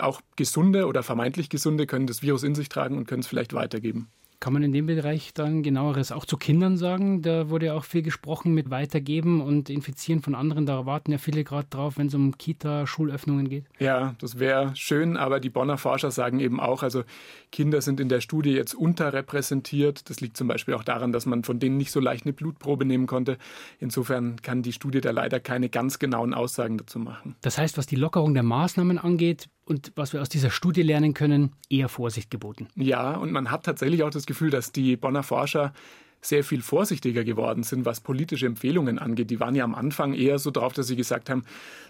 auch 0.00 0.20
gesunde 0.34 0.88
oder 0.88 1.04
vermeintlich 1.04 1.48
gesunde 1.48 1.86
können 1.86 2.08
das 2.08 2.20
Virus 2.20 2.42
in 2.42 2.56
sich 2.56 2.68
tragen 2.68 2.98
und 2.98 3.06
können 3.06 3.20
es 3.20 3.28
vielleicht 3.28 3.52
weitergeben. 3.52 4.08
Kann 4.40 4.54
man 4.54 4.62
in 4.62 4.72
dem 4.72 4.86
Bereich 4.86 5.34
dann 5.34 5.62
genaueres 5.62 6.12
auch 6.12 6.24
zu 6.24 6.38
Kindern 6.38 6.78
sagen? 6.78 7.20
Da 7.20 7.50
wurde 7.50 7.66
ja 7.66 7.74
auch 7.74 7.84
viel 7.84 8.00
gesprochen 8.00 8.54
mit 8.54 8.70
Weitergeben 8.70 9.42
und 9.42 9.68
Infizieren 9.68 10.22
von 10.22 10.34
anderen. 10.34 10.64
Da 10.64 10.86
warten 10.86 11.12
ja 11.12 11.18
viele 11.18 11.44
gerade 11.44 11.68
drauf, 11.68 11.98
wenn 11.98 12.06
es 12.06 12.14
um 12.14 12.38
Kita-Schulöffnungen 12.38 13.50
geht. 13.50 13.66
Ja, 13.78 14.14
das 14.18 14.38
wäre 14.38 14.74
schön, 14.76 15.18
aber 15.18 15.40
die 15.40 15.50
Bonner 15.50 15.76
Forscher 15.76 16.10
sagen 16.10 16.40
eben 16.40 16.58
auch, 16.58 16.82
also 16.82 17.04
Kinder 17.52 17.82
sind 17.82 18.00
in 18.00 18.08
der 18.08 18.22
Studie 18.22 18.52
jetzt 18.52 18.72
unterrepräsentiert. 18.72 20.08
Das 20.08 20.20
liegt 20.22 20.38
zum 20.38 20.48
Beispiel 20.48 20.72
auch 20.72 20.84
daran, 20.84 21.12
dass 21.12 21.26
man 21.26 21.44
von 21.44 21.58
denen 21.58 21.76
nicht 21.76 21.90
so 21.90 22.00
leicht 22.00 22.24
eine 22.24 22.32
Blutprobe 22.32 22.86
nehmen 22.86 23.06
konnte. 23.06 23.36
Insofern 23.78 24.40
kann 24.40 24.62
die 24.62 24.72
Studie 24.72 25.02
da 25.02 25.10
leider 25.10 25.38
keine 25.38 25.68
ganz 25.68 25.98
genauen 25.98 26.32
Aussagen 26.32 26.78
dazu 26.78 26.98
machen. 26.98 27.36
Das 27.42 27.58
heißt, 27.58 27.76
was 27.76 27.86
die 27.86 27.96
Lockerung 27.96 28.32
der 28.32 28.42
Maßnahmen 28.42 28.96
angeht, 28.96 29.50
und 29.70 29.92
was 29.94 30.12
wir 30.12 30.20
aus 30.20 30.28
dieser 30.28 30.50
Studie 30.50 30.82
lernen 30.82 31.14
können, 31.14 31.52
eher 31.68 31.88
Vorsicht 31.88 32.28
geboten. 32.28 32.66
Ja, 32.74 33.14
und 33.14 33.30
man 33.30 33.52
hat 33.52 33.64
tatsächlich 33.64 34.02
auch 34.02 34.10
das 34.10 34.26
Gefühl, 34.26 34.50
dass 34.50 34.72
die 34.72 34.96
Bonner 34.96 35.22
Forscher 35.22 35.72
sehr 36.20 36.42
viel 36.42 36.60
vorsichtiger 36.60 37.22
geworden 37.22 37.62
sind, 37.62 37.84
was 37.84 38.00
politische 38.00 38.46
Empfehlungen 38.46 38.98
angeht. 38.98 39.30
Die 39.30 39.38
waren 39.38 39.54
ja 39.54 39.62
am 39.62 39.76
Anfang 39.76 40.12
eher 40.12 40.40
so 40.40 40.50
drauf, 40.50 40.72
dass 40.72 40.88
sie 40.88 40.96
gesagt 40.96 41.30
haben, 41.30 41.44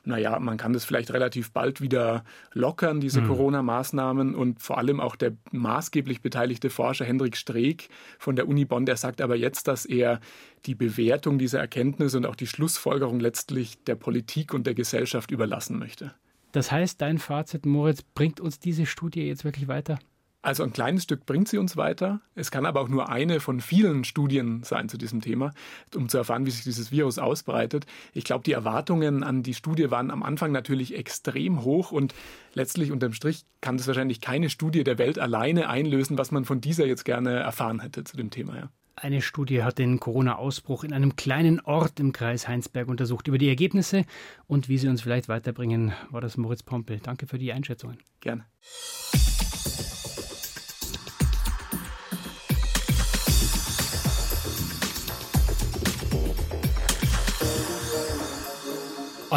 naja, 0.05 0.39
man 0.39 0.59
kann 0.59 0.75
das 0.75 0.85
vielleicht 0.85 1.11
relativ 1.13 1.53
bald 1.53 1.81
wieder 1.81 2.23
lockern, 2.53 3.01
diese 3.01 3.23
mhm. 3.23 3.29
Corona-Maßnahmen. 3.29 4.35
Und 4.35 4.61
vor 4.61 4.77
allem 4.77 5.01
auch 5.01 5.17
der 5.17 5.33
maßgeblich 5.51 6.21
beteiligte 6.21 6.69
Forscher 6.69 7.07
Hendrik 7.07 7.35
Streeck 7.35 7.89
von 8.19 8.37
der 8.37 8.47
Uni 8.47 8.67
Bonn, 8.67 8.85
der 8.85 8.99
sagt 8.99 9.23
aber 9.23 9.37
jetzt, 9.37 9.69
dass 9.69 9.87
er 9.87 10.21
die 10.67 10.75
Bewertung 10.75 11.39
dieser 11.39 11.61
Erkenntnisse 11.61 12.19
und 12.19 12.27
auch 12.27 12.37
die 12.37 12.47
Schlussfolgerung 12.47 13.21
letztlich 13.21 13.83
der 13.85 13.95
Politik 13.95 14.53
und 14.53 14.67
der 14.67 14.75
Gesellschaft 14.75 15.31
überlassen 15.31 15.79
möchte. 15.79 16.13
Das 16.53 16.73
heißt, 16.73 17.01
dein 17.01 17.19
Fazit, 17.19 17.67
Moritz, 17.67 18.03
bringt 18.03 18.41
uns 18.41 18.59
diese 18.59 18.87
Studie 18.87 19.23
jetzt 19.23 19.45
wirklich 19.45 19.69
weiter? 19.69 19.99
Also 20.43 20.63
ein 20.63 20.73
kleines 20.73 21.03
Stück 21.03 21.27
bringt 21.27 21.49
sie 21.49 21.59
uns 21.59 21.77
weiter. 21.77 22.23
Es 22.35 22.51
kann 22.51 22.65
aber 22.65 22.81
auch 22.81 22.89
nur 22.89 23.11
eine 23.11 23.41
von 23.41 23.61
vielen 23.61 24.05
Studien 24.05 24.63
sein 24.63 24.89
zu 24.89 24.97
diesem 24.97 25.21
Thema, 25.21 25.53
um 25.95 26.09
zu 26.09 26.17
erfahren, 26.17 26.47
wie 26.47 26.51
sich 26.51 26.65
dieses 26.65 26.91
Virus 26.91 27.19
ausbreitet. 27.19 27.85
Ich 28.15 28.25
glaube, 28.25 28.45
die 28.45 28.53
Erwartungen 28.53 29.23
an 29.23 29.43
die 29.43 29.53
Studie 29.53 29.91
waren 29.91 30.11
am 30.11 30.23
Anfang 30.23 30.51
natürlich 30.51 30.97
extrem 30.97 31.63
hoch 31.63 31.93
und 31.93 32.15
letztlich 32.55 32.91
unterm 32.91 33.13
Strich 33.13 33.45
kann 33.61 33.77
das 33.77 33.87
wahrscheinlich 33.87 34.23
keine 34.23 34.49
Studie 34.49 34.83
der 34.83 34.97
Welt 34.97 35.19
alleine 35.19 35.69
einlösen, 35.69 36.17
was 36.17 36.31
man 36.31 36.47
von 36.47 36.63
dieser 36.63 36.87
jetzt 36.87 37.05
gerne 37.05 37.33
erfahren 37.33 37.81
hätte 37.81 38.05
zu 38.05 38.17
dem 38.17 38.31
Thema. 38.31 38.57
Ja. 38.57 38.71
Eine 39.03 39.23
Studie 39.23 39.63
hat 39.63 39.79
den 39.79 39.99
Corona-Ausbruch 39.99 40.85
in 40.85 40.93
einem 40.93 41.17
kleinen 41.17 41.59
Ort 41.61 41.99
im 42.01 42.13
Kreis 42.13 42.47
Heinsberg 42.47 42.87
untersucht. 42.87 43.29
Über 43.29 43.39
die 43.39 43.49
Ergebnisse 43.49 44.05
und 44.47 44.69
wie 44.69 44.77
sie 44.77 44.89
uns 44.89 45.01
vielleicht 45.01 45.27
weiterbringen, 45.27 45.95
war 46.11 46.21
das 46.21 46.37
Moritz 46.37 46.63
Pompel. 46.63 47.01
Danke 47.03 47.27
für 47.27 47.39
die 47.39 47.51
Einschätzungen. 47.51 47.97
Gerne. 48.21 48.45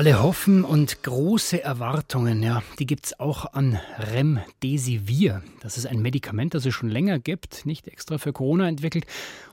Alle 0.04 0.22
hoffen 0.22 0.66
und 0.66 1.02
große 1.04 1.64
Erwartungen, 1.64 2.44
ja, 2.44 2.62
die 2.78 2.86
gibt 2.86 3.06
es 3.06 3.20
auch 3.22 3.54
an 3.54 3.80
Remdesivir. 3.98 5.42
Das 5.62 5.78
ist 5.78 5.86
ein 5.88 6.02
Medikament, 6.02 6.54
das 6.54 6.66
es 6.66 6.74
schon 6.74 6.90
länger 6.90 7.20
gibt, 7.20 7.66
nicht 7.66 7.88
extra 7.88 8.18
für 8.18 8.34
Corona 8.34 8.68
entwickelt. 8.68 9.06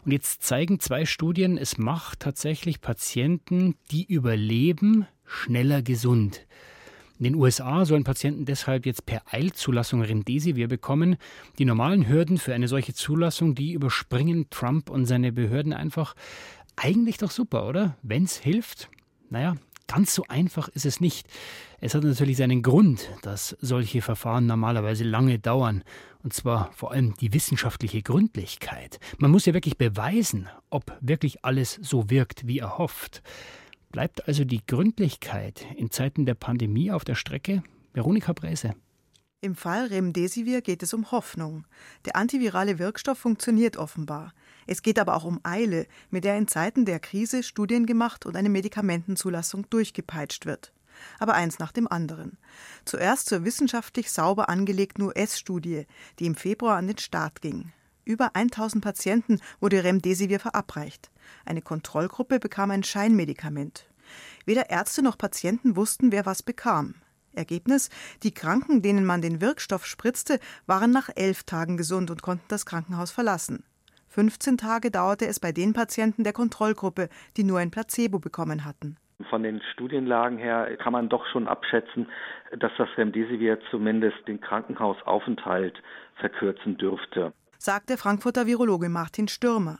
Und 0.04 0.10
jetzt 0.10 0.42
zeigen 0.42 0.80
zwei 0.80 1.06
Studien, 1.06 1.56
es 1.56 1.78
macht 1.78 2.18
tatsächlich 2.18 2.80
Patienten, 2.80 3.76
die 3.92 4.04
überleben, 4.04 5.06
schneller 5.24 5.82
gesund. 5.82 6.44
In 7.20 7.22
den 7.26 7.36
USA 7.36 7.84
sollen 7.84 8.02
Patienten 8.02 8.44
deshalb 8.44 8.86
jetzt 8.86 9.06
per 9.06 9.22
Eilzulassung 9.30 10.02
Remdesivir 10.02 10.66
bekommen. 10.66 11.14
Die 11.60 11.64
normalen 11.64 12.08
Hürden 12.08 12.38
für 12.38 12.54
eine 12.54 12.66
solche 12.66 12.92
Zulassung, 12.92 13.54
die 13.54 13.72
überspringen 13.72 14.50
Trump 14.50 14.90
und 14.90 15.06
seine 15.06 15.30
Behörden 15.30 15.72
einfach. 15.72 16.16
Eigentlich 16.74 17.18
doch 17.18 17.30
super, 17.30 17.68
oder? 17.68 17.96
Wenn's 18.02 18.36
hilft. 18.36 18.90
Naja, 19.28 19.54
Ganz 19.90 20.14
so 20.14 20.24
einfach 20.28 20.68
ist 20.68 20.86
es 20.86 21.00
nicht. 21.00 21.26
Es 21.80 21.96
hat 21.96 22.04
natürlich 22.04 22.36
seinen 22.36 22.62
Grund, 22.62 23.10
dass 23.22 23.56
solche 23.60 24.02
Verfahren 24.02 24.46
normalerweise 24.46 25.02
lange 25.02 25.40
dauern. 25.40 25.82
Und 26.22 26.32
zwar 26.32 26.70
vor 26.70 26.92
allem 26.92 27.16
die 27.16 27.32
wissenschaftliche 27.34 28.00
Gründlichkeit. 28.00 29.00
Man 29.18 29.32
muss 29.32 29.46
ja 29.46 29.52
wirklich 29.52 29.78
beweisen, 29.78 30.48
ob 30.70 30.96
wirklich 31.00 31.44
alles 31.44 31.76
so 31.82 32.08
wirkt, 32.08 32.46
wie 32.46 32.60
erhofft. 32.60 33.20
Bleibt 33.90 34.28
also 34.28 34.44
die 34.44 34.64
Gründlichkeit 34.64 35.66
in 35.76 35.90
Zeiten 35.90 36.24
der 36.24 36.34
Pandemie 36.34 36.92
auf 36.92 37.04
der 37.04 37.16
Strecke? 37.16 37.64
Veronika 37.92 38.32
Bräse. 38.32 38.74
Im 39.40 39.56
Fall 39.56 39.86
Remdesivir 39.86 40.60
geht 40.60 40.84
es 40.84 40.94
um 40.94 41.10
Hoffnung. 41.10 41.66
Der 42.04 42.14
antivirale 42.14 42.78
Wirkstoff 42.78 43.18
funktioniert 43.18 43.76
offenbar. 43.76 44.34
Es 44.70 44.82
geht 44.82 45.00
aber 45.00 45.16
auch 45.16 45.24
um 45.24 45.40
Eile, 45.42 45.88
mit 46.10 46.22
der 46.22 46.38
in 46.38 46.46
Zeiten 46.46 46.84
der 46.84 47.00
Krise 47.00 47.42
Studien 47.42 47.86
gemacht 47.86 48.24
und 48.24 48.36
eine 48.36 48.48
Medikamentenzulassung 48.48 49.68
durchgepeitscht 49.68 50.46
wird. 50.46 50.72
Aber 51.18 51.34
eins 51.34 51.58
nach 51.58 51.72
dem 51.72 51.88
anderen. 51.90 52.38
Zuerst 52.84 53.28
zur 53.28 53.44
wissenschaftlich 53.44 54.12
sauber 54.12 54.48
angelegten 54.48 55.02
US-Studie, 55.02 55.88
die 56.20 56.26
im 56.26 56.36
Februar 56.36 56.76
an 56.76 56.86
den 56.86 56.98
Start 56.98 57.42
ging. 57.42 57.72
Über 58.04 58.36
1000 58.36 58.84
Patienten 58.84 59.40
wurde 59.58 59.82
Remdesivir 59.82 60.38
verabreicht. 60.38 61.10
Eine 61.44 61.62
Kontrollgruppe 61.62 62.38
bekam 62.38 62.70
ein 62.70 62.84
Scheinmedikament. 62.84 63.88
Weder 64.44 64.70
Ärzte 64.70 65.02
noch 65.02 65.18
Patienten 65.18 65.74
wussten, 65.74 66.12
wer 66.12 66.26
was 66.26 66.44
bekam. 66.44 66.94
Ergebnis: 67.32 67.88
Die 68.22 68.32
Kranken, 68.32 68.82
denen 68.82 69.04
man 69.04 69.20
den 69.20 69.40
Wirkstoff 69.40 69.84
spritzte, 69.84 70.38
waren 70.66 70.92
nach 70.92 71.10
elf 71.16 71.42
Tagen 71.42 71.76
gesund 71.76 72.12
und 72.12 72.22
konnten 72.22 72.46
das 72.46 72.66
Krankenhaus 72.66 73.10
verlassen. 73.10 73.64
15 74.10 74.58
Tage 74.58 74.90
dauerte 74.90 75.26
es 75.26 75.38
bei 75.38 75.52
den 75.52 75.72
Patienten 75.72 76.24
der 76.24 76.32
Kontrollgruppe, 76.32 77.08
die 77.36 77.44
nur 77.44 77.60
ein 77.60 77.70
Placebo 77.70 78.18
bekommen 78.18 78.64
hatten. 78.64 78.96
Von 79.28 79.42
den 79.42 79.60
Studienlagen 79.72 80.38
her 80.38 80.76
kann 80.78 80.92
man 80.92 81.08
doch 81.08 81.26
schon 81.26 81.46
abschätzen, 81.46 82.08
dass 82.58 82.72
das 82.76 82.88
Remdesivir 82.96 83.58
zumindest 83.70 84.16
den 84.26 84.40
Krankenhausaufenthalt 84.40 85.80
verkürzen 86.16 86.76
dürfte, 86.76 87.32
sagt 87.58 87.90
der 87.90 87.98
Frankfurter 87.98 88.46
Virologe 88.46 88.88
Martin 88.88 89.28
Stürmer. 89.28 89.78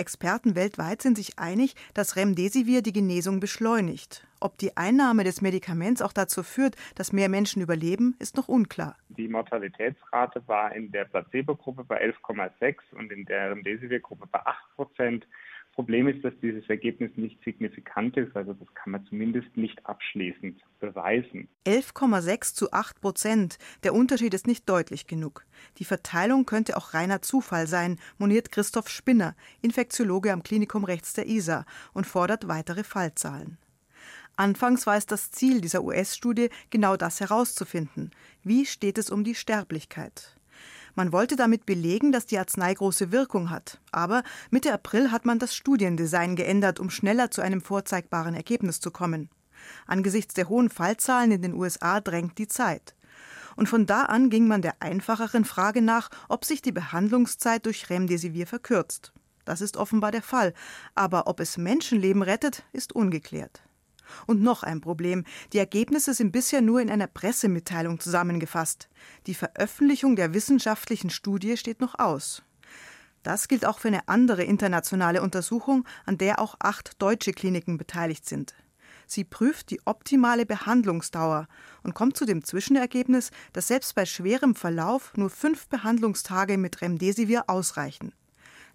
Experten 0.00 0.56
weltweit 0.56 1.02
sind 1.02 1.16
sich 1.16 1.38
einig, 1.38 1.74
dass 1.92 2.16
Remdesivir 2.16 2.80
die 2.80 2.94
Genesung 2.94 3.38
beschleunigt. 3.38 4.26
Ob 4.40 4.56
die 4.56 4.74
Einnahme 4.74 5.24
des 5.24 5.42
Medikaments 5.42 6.00
auch 6.00 6.14
dazu 6.14 6.42
führt, 6.42 6.74
dass 6.94 7.12
mehr 7.12 7.28
Menschen 7.28 7.60
überleben, 7.60 8.16
ist 8.18 8.38
noch 8.38 8.48
unklar. 8.48 8.96
Die 9.10 9.28
Mortalitätsrate 9.28 10.42
war 10.48 10.74
in 10.74 10.90
der 10.90 11.04
Placebo-Gruppe 11.04 11.84
bei 11.84 12.02
11,6 12.02 12.76
und 12.98 13.12
in 13.12 13.26
der 13.26 13.50
Remdesivir-Gruppe 13.50 14.26
bei 14.32 14.40
8 14.40 14.76
Prozent. 14.76 15.26
Problem 15.80 16.08
ist, 16.08 16.22
dass 16.22 16.34
dieses 16.42 16.68
Ergebnis 16.68 17.10
nicht 17.16 17.42
signifikant 17.42 18.14
ist, 18.18 18.36
also 18.36 18.52
das 18.52 18.68
kann 18.74 18.92
man 18.92 19.06
zumindest 19.06 19.56
nicht 19.56 19.86
abschließend 19.86 20.60
beweisen. 20.78 21.48
11,6 21.66 22.54
zu 22.54 22.70
8 22.70 23.00
Prozent. 23.00 23.56
Der 23.82 23.94
Unterschied 23.94 24.34
ist 24.34 24.46
nicht 24.46 24.68
deutlich 24.68 25.06
genug. 25.06 25.46
Die 25.78 25.86
Verteilung 25.86 26.44
könnte 26.44 26.76
auch 26.76 26.92
reiner 26.92 27.22
Zufall 27.22 27.66
sein, 27.66 27.98
moniert 28.18 28.52
Christoph 28.52 28.90
Spinner, 28.90 29.34
Infektiologe 29.62 30.34
am 30.34 30.42
Klinikum 30.42 30.84
rechts 30.84 31.14
der 31.14 31.26
ISA, 31.26 31.64
und 31.94 32.06
fordert 32.06 32.46
weitere 32.46 32.84
Fallzahlen. 32.84 33.56
Anfangs 34.36 34.86
war 34.86 34.98
es 34.98 35.06
das 35.06 35.30
Ziel 35.30 35.62
dieser 35.62 35.82
US-Studie, 35.82 36.50
genau 36.68 36.98
das 36.98 37.20
herauszufinden. 37.20 38.10
Wie 38.42 38.66
steht 38.66 38.98
es 38.98 39.08
um 39.08 39.24
die 39.24 39.34
Sterblichkeit? 39.34 40.36
Man 40.94 41.12
wollte 41.12 41.36
damit 41.36 41.66
belegen, 41.66 42.12
dass 42.12 42.26
die 42.26 42.38
Arznei 42.38 42.74
große 42.74 43.12
Wirkung 43.12 43.50
hat. 43.50 43.80
Aber 43.92 44.22
Mitte 44.50 44.72
April 44.72 45.10
hat 45.10 45.24
man 45.24 45.38
das 45.38 45.54
Studiendesign 45.54 46.36
geändert, 46.36 46.80
um 46.80 46.90
schneller 46.90 47.30
zu 47.30 47.40
einem 47.40 47.60
vorzeigbaren 47.60 48.34
Ergebnis 48.34 48.80
zu 48.80 48.90
kommen. 48.90 49.30
Angesichts 49.86 50.34
der 50.34 50.48
hohen 50.48 50.70
Fallzahlen 50.70 51.32
in 51.32 51.42
den 51.42 51.54
USA 51.54 52.00
drängt 52.00 52.38
die 52.38 52.48
Zeit. 52.48 52.94
Und 53.56 53.68
von 53.68 53.86
da 53.86 54.04
an 54.04 54.30
ging 54.30 54.46
man 54.46 54.62
der 54.62 54.80
einfacheren 54.80 55.44
Frage 55.44 55.82
nach, 55.82 56.08
ob 56.28 56.44
sich 56.44 56.62
die 56.62 56.72
Behandlungszeit 56.72 57.66
durch 57.66 57.90
Remdesivir 57.90 58.46
verkürzt. 58.46 59.12
Das 59.44 59.60
ist 59.60 59.76
offenbar 59.76 60.12
der 60.12 60.22
Fall. 60.22 60.54
Aber 60.94 61.26
ob 61.26 61.40
es 61.40 61.58
Menschenleben 61.58 62.22
rettet, 62.22 62.64
ist 62.72 62.94
ungeklärt. 62.94 63.62
Und 64.26 64.42
noch 64.42 64.62
ein 64.62 64.80
Problem. 64.80 65.24
Die 65.52 65.58
Ergebnisse 65.58 66.14
sind 66.14 66.32
bisher 66.32 66.60
nur 66.60 66.80
in 66.80 66.90
einer 66.90 67.06
Pressemitteilung 67.06 68.00
zusammengefasst. 68.00 68.88
Die 69.26 69.34
Veröffentlichung 69.34 70.16
der 70.16 70.34
wissenschaftlichen 70.34 71.10
Studie 71.10 71.56
steht 71.56 71.80
noch 71.80 71.98
aus. 71.98 72.42
Das 73.22 73.48
gilt 73.48 73.66
auch 73.66 73.78
für 73.78 73.88
eine 73.88 74.08
andere 74.08 74.44
internationale 74.44 75.22
Untersuchung, 75.22 75.86
an 76.06 76.16
der 76.16 76.40
auch 76.40 76.56
acht 76.58 77.00
deutsche 77.02 77.32
Kliniken 77.32 77.76
beteiligt 77.76 78.26
sind. 78.26 78.54
Sie 79.06 79.24
prüft 79.24 79.70
die 79.70 79.80
optimale 79.86 80.46
Behandlungsdauer 80.46 81.48
und 81.82 81.94
kommt 81.94 82.16
zu 82.16 82.24
dem 82.24 82.44
Zwischenergebnis, 82.44 83.32
dass 83.52 83.66
selbst 83.66 83.96
bei 83.96 84.06
schwerem 84.06 84.54
Verlauf 84.54 85.16
nur 85.16 85.30
fünf 85.30 85.66
Behandlungstage 85.66 86.56
mit 86.56 86.80
Remdesivir 86.80 87.44
ausreichen. 87.48 88.12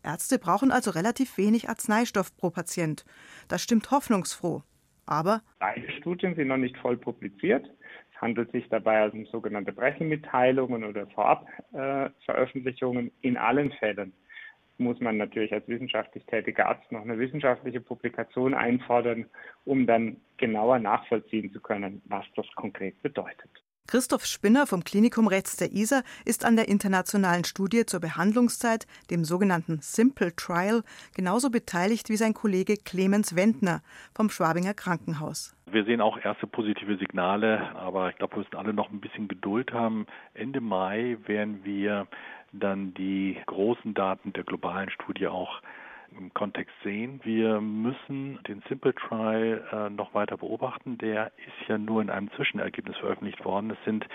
Ärzte 0.04 0.38
brauchen 0.38 0.72
also 0.72 0.92
relativ 0.92 1.38
wenig 1.38 1.70
Arzneistoff 1.70 2.36
pro 2.36 2.50
Patient. 2.50 3.06
Das 3.48 3.62
stimmt 3.62 3.90
hoffnungsfroh. 3.92 4.62
Aber 5.06 5.42
beide 5.60 5.92
Studien 5.92 6.34
sind 6.36 6.48
noch 6.48 6.58
nicht 6.58 6.76
voll 6.78 6.98
publiziert. 6.98 7.70
Es 8.14 8.22
handelt 8.22 8.52
sich 8.52 8.68
dabei 8.70 9.08
um 9.10 9.26
sogenannte 9.28 9.74
Pressemitteilungen 9.74 10.84
oder 10.84 11.06
Vorabveröffentlichungen. 11.08 13.08
Äh, 13.08 13.12
In 13.22 13.38
allen 13.38 13.72
Fällen 13.74 14.14
muss 14.78 15.00
man 15.00 15.18
natürlich 15.18 15.54
als 15.54 15.68
wissenschaftlich 15.68 16.26
tätiger 16.26 16.68
Arzt 16.68 16.92
noch 16.92 17.02
eine 17.02 17.20
wissenschaftliche 17.20 17.82
Publikation 17.82 18.54
einfordern, 18.54 19.26
um 19.64 19.88
dann 19.88 20.18
genauer 20.38 20.80
nachvollziehen 20.80 21.52
zu 21.52 21.62
können, 21.62 22.02
was 22.06 22.26
das 22.36 22.48
konkret 22.56 23.02
bedeutet. 23.02 23.50
Christoph 23.88 24.26
Spinner 24.26 24.66
vom 24.66 24.84
Klinikum 24.84 25.28
rechts 25.28 25.58
der 25.58 25.72
ISA 25.72 26.02
ist 26.26 26.44
an 26.44 26.56
der 26.56 26.68
internationalen 26.68 27.44
Studie 27.44 27.86
zur 27.86 28.00
Behandlungszeit, 28.00 28.88
dem 29.12 29.24
sogenannten 29.24 29.78
Simple 29.80 30.36
Trial, 30.36 30.82
genauso 31.16 31.52
beteiligt 31.52 32.10
wie 32.10 32.16
sein 32.16 32.34
Kollege 32.34 32.78
Clemens 32.78 33.36
Wendner 33.36 33.84
vom 34.16 34.32
Schwabinger 34.32 34.74
Krankenhaus. 34.74 35.56
Wir 35.68 35.86
sehen 35.86 36.02
auch 36.02 36.18
erste 36.18 36.48
positive 36.48 36.98
Signale, 36.98 37.76
aber 37.76 38.10
ich 38.10 38.16
glaube, 38.18 38.38
wir 38.38 38.40
müssen 38.40 38.56
alle 38.56 38.74
noch 38.74 38.90
ein 38.90 39.02
bisschen 39.02 39.28
Geduld 39.28 39.72
haben. 39.72 40.08
Ende 40.34 40.62
Mai 40.62 41.18
werden 41.28 41.64
wir 41.64 42.08
dann 42.54 42.96
die 42.96 43.38
großen 43.46 43.94
Daten 43.94 44.34
der 44.34 44.46
globalen 44.46 44.90
Studie 44.90 45.28
auch 45.28 45.62
im 46.18 46.34
Kontext 46.34 46.74
sehen. 46.84 47.20
Wir 47.24 47.62
müssen 47.62 48.40
den 48.48 48.62
Simple 48.68 48.94
Trial 48.96 49.64
äh, 49.72 49.90
noch 49.90 50.14
weiter 50.14 50.38
beobachten. 50.38 50.98
Der 50.98 51.28
ist 51.38 51.68
ja 51.68 51.78
nur 51.78 52.02
in 52.02 52.10
einem 52.10 52.32
Zwischenergebnis 52.36 52.98
veröffentlicht 52.98 53.44
worden. 53.44 53.72
Es 53.72 53.78
sind 53.86 54.06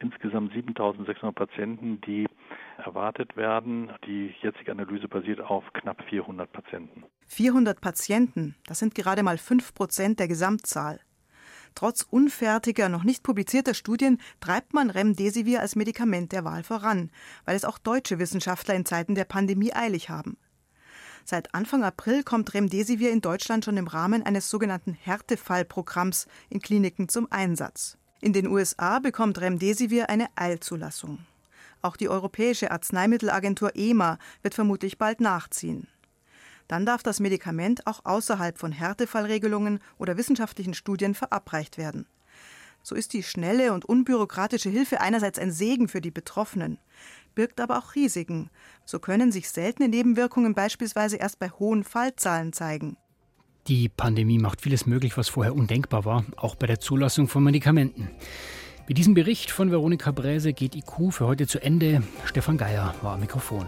insgesamt 0.00 0.52
7600 0.52 1.34
Patienten, 1.34 2.00
die 2.02 2.26
erwartet 2.78 3.36
werden. 3.36 3.90
Die 4.06 4.34
jetzige 4.42 4.72
Analyse 4.72 5.08
basiert 5.08 5.40
auf 5.40 5.64
knapp 5.72 6.02
400 6.08 6.52
Patienten. 6.52 7.04
400 7.26 7.80
Patienten, 7.80 8.54
das 8.66 8.78
sind 8.78 8.94
gerade 8.94 9.22
mal 9.22 9.38
5 9.38 9.74
Prozent 9.74 10.20
der 10.20 10.28
Gesamtzahl. 10.28 11.00
Trotz 11.74 12.02
unfertiger, 12.02 12.88
noch 12.88 13.02
nicht 13.02 13.24
publizierter 13.24 13.74
Studien 13.74 14.20
treibt 14.38 14.74
man 14.74 14.90
Remdesivir 14.90 15.60
als 15.60 15.74
Medikament 15.74 16.30
der 16.30 16.44
Wahl 16.44 16.62
voran, 16.62 17.10
weil 17.44 17.56
es 17.56 17.64
auch 17.64 17.78
deutsche 17.78 18.20
Wissenschaftler 18.20 18.74
in 18.74 18.84
Zeiten 18.84 19.16
der 19.16 19.24
Pandemie 19.24 19.72
eilig 19.74 20.08
haben. 20.08 20.36
Seit 21.26 21.54
Anfang 21.54 21.82
April 21.84 22.22
kommt 22.22 22.52
Remdesivir 22.52 23.10
in 23.10 23.22
Deutschland 23.22 23.64
schon 23.64 23.78
im 23.78 23.86
Rahmen 23.86 24.22
eines 24.22 24.50
sogenannten 24.50 24.92
Härtefallprogramms 24.92 26.26
in 26.50 26.60
Kliniken 26.60 27.08
zum 27.08 27.32
Einsatz. 27.32 27.96
In 28.20 28.34
den 28.34 28.46
USA 28.46 28.98
bekommt 28.98 29.40
Remdesivir 29.40 30.10
eine 30.10 30.28
Eilzulassung. 30.36 31.18
Auch 31.80 31.96
die 31.96 32.10
Europäische 32.10 32.70
Arzneimittelagentur 32.70 33.74
EMA 33.74 34.18
wird 34.42 34.54
vermutlich 34.54 34.98
bald 34.98 35.22
nachziehen. 35.22 35.88
Dann 36.68 36.84
darf 36.84 37.02
das 37.02 37.20
Medikament 37.20 37.86
auch 37.86 38.04
außerhalb 38.04 38.58
von 38.58 38.72
Härtefallregelungen 38.72 39.80
oder 39.98 40.18
wissenschaftlichen 40.18 40.74
Studien 40.74 41.14
verabreicht 41.14 41.78
werden. 41.78 42.06
So 42.82 42.94
ist 42.94 43.14
die 43.14 43.22
schnelle 43.22 43.72
und 43.72 43.86
unbürokratische 43.86 44.68
Hilfe 44.68 45.00
einerseits 45.00 45.38
ein 45.38 45.50
Segen 45.50 45.88
für 45.88 46.02
die 46.02 46.10
Betroffenen, 46.10 46.78
birgt 47.34 47.60
aber 47.60 47.78
auch 47.78 47.94
Risiken. 47.94 48.50
So 48.84 48.98
können 48.98 49.32
sich 49.32 49.50
seltene 49.50 49.88
Nebenwirkungen 49.88 50.54
beispielsweise 50.54 51.16
erst 51.16 51.38
bei 51.38 51.50
hohen 51.50 51.84
Fallzahlen 51.84 52.52
zeigen. 52.52 52.96
Die 53.66 53.88
Pandemie 53.88 54.38
macht 54.38 54.60
vieles 54.60 54.86
möglich, 54.86 55.16
was 55.16 55.28
vorher 55.28 55.54
undenkbar 55.54 56.04
war, 56.04 56.24
auch 56.36 56.54
bei 56.54 56.66
der 56.66 56.80
Zulassung 56.80 57.28
von 57.28 57.42
Medikamenten. 57.42 58.10
Mit 58.86 58.98
diesem 58.98 59.14
Bericht 59.14 59.50
von 59.50 59.70
Veronika 59.70 60.12
Bräse 60.12 60.52
geht 60.52 60.74
IQ 60.74 61.12
für 61.12 61.26
heute 61.26 61.46
zu 61.46 61.62
Ende. 61.62 62.02
Stefan 62.26 62.58
Geier 62.58 62.94
war 63.00 63.14
am 63.14 63.20
Mikrofon. 63.20 63.64